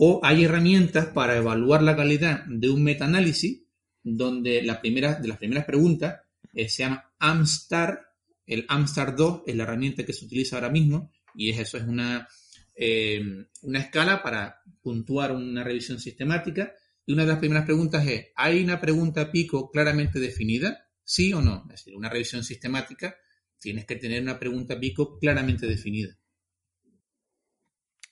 O 0.00 0.20
hay 0.22 0.44
herramientas 0.44 1.06
para 1.06 1.36
evaluar 1.36 1.82
la 1.82 1.96
calidad 1.96 2.44
de 2.46 2.70
un 2.70 2.84
metaanálisis 2.84 3.64
donde 4.04 4.62
la 4.62 4.80
primera, 4.80 5.16
de 5.16 5.26
las 5.26 5.38
primeras 5.38 5.64
preguntas 5.64 6.20
eh, 6.54 6.68
se 6.68 6.84
llama 6.84 7.12
AMSTAR. 7.18 8.06
El 8.46 8.64
AMSTAR 8.68 9.16
2 9.16 9.42
es 9.48 9.56
la 9.56 9.64
herramienta 9.64 10.04
que 10.04 10.12
se 10.12 10.24
utiliza 10.24 10.54
ahora 10.54 10.70
mismo 10.70 11.10
y 11.34 11.50
es 11.50 11.58
eso, 11.58 11.78
es 11.78 11.82
una, 11.82 12.28
eh, 12.76 13.20
una 13.62 13.80
escala 13.80 14.22
para 14.22 14.62
puntuar 14.80 15.32
una 15.32 15.64
revisión 15.64 15.98
sistemática 15.98 16.74
y 17.04 17.12
una 17.14 17.22
de 17.22 17.30
las 17.30 17.40
primeras 17.40 17.64
preguntas 17.64 18.06
es, 18.06 18.26
¿hay 18.36 18.62
una 18.62 18.80
pregunta 18.80 19.32
pico 19.32 19.68
claramente 19.68 20.20
definida? 20.20 20.86
¿Sí 21.02 21.32
o 21.32 21.42
no? 21.42 21.64
Es 21.70 21.80
decir, 21.80 21.96
una 21.96 22.08
revisión 22.08 22.44
sistemática, 22.44 23.16
tienes 23.58 23.84
que 23.84 23.96
tener 23.96 24.22
una 24.22 24.38
pregunta 24.38 24.78
pico 24.78 25.18
claramente 25.18 25.66
definida. 25.66 26.16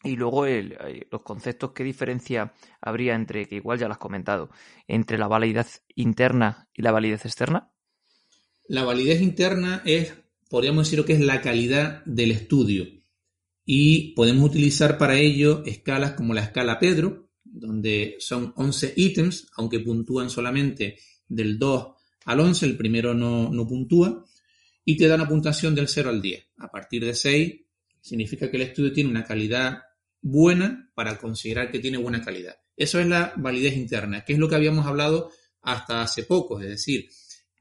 Y 0.03 0.17
luego 0.17 0.47
los 1.11 1.23
conceptos, 1.23 1.73
¿qué 1.73 1.83
diferencia 1.83 2.53
habría 2.81 3.15
entre, 3.15 3.49
que 3.49 3.57
igual 3.57 3.79
ya 3.79 3.87
lo 3.87 3.93
has 3.93 3.99
comentado, 3.99 4.51
entre 4.87 5.19
la 5.19 5.27
validez 5.27 5.83
interna 5.95 6.69
y 6.75 6.83
la 6.83 6.93
validez 6.93 7.25
externa? 7.25 7.73
La 8.69 8.85
validez 8.85 9.21
interna 9.23 9.83
es, 9.85 10.15
podríamos 10.49 10.89
decir, 10.89 11.05
que 11.05 11.15
es 11.15 11.21
la 11.21 11.41
calidad 11.41 12.05
del 12.05 12.31
estudio. 12.31 12.87
Y 13.65 14.15
podemos 14.15 14.51
utilizar 14.51 14.99
para 14.99 15.19
ello 15.19 15.65
escalas 15.65 16.13
como 16.13 16.35
la 16.35 16.43
escala 16.43 16.79
Pedro, 16.79 17.31
donde 17.43 18.17
son 18.19 18.53
11 18.57 18.95
ítems, 18.97 19.49
aunque 19.57 19.81
puntúan 19.81 20.31
solamente 20.31 20.99
del 21.29 21.59
2 21.59 21.97
al 22.27 22.41
11, 22.41 22.67
el 22.67 22.77
primero 22.77 23.15
no, 23.15 23.67
puntúa, 23.67 24.25
y 24.85 24.97
te 24.97 25.07
da 25.07 25.15
una 25.15 25.29
puntuación 25.29 25.75
del 25.75 25.89
0 25.89 26.11
al 26.11 26.21
10. 26.21 26.49
A 26.59 26.69
partir 26.69 27.05
de 27.05 27.15
6 27.15 27.55
significa 28.01 28.51
que 28.51 28.57
el 28.57 28.65
estudio 28.65 28.93
tiene 28.93 29.11
una 29.11 29.25
calidad 29.25 29.83
buena 30.27 30.91
para 30.95 31.19
considerar 31.19 31.71
que 31.71 31.79
tiene 31.79 31.99
buena 31.99 32.21
calidad. 32.21 32.57
Eso 32.77 32.99
es 32.99 33.07
la 33.07 33.33
validez 33.37 33.77
interna, 33.77 34.25
que 34.25 34.33
es 34.33 34.39
lo 34.39 34.49
que 34.49 34.57
habíamos 34.57 34.87
hablado 34.87 35.31
hasta 35.63 36.03
hace 36.03 36.25
poco, 36.25 36.61
es 36.61 36.69
decir, 36.69 37.09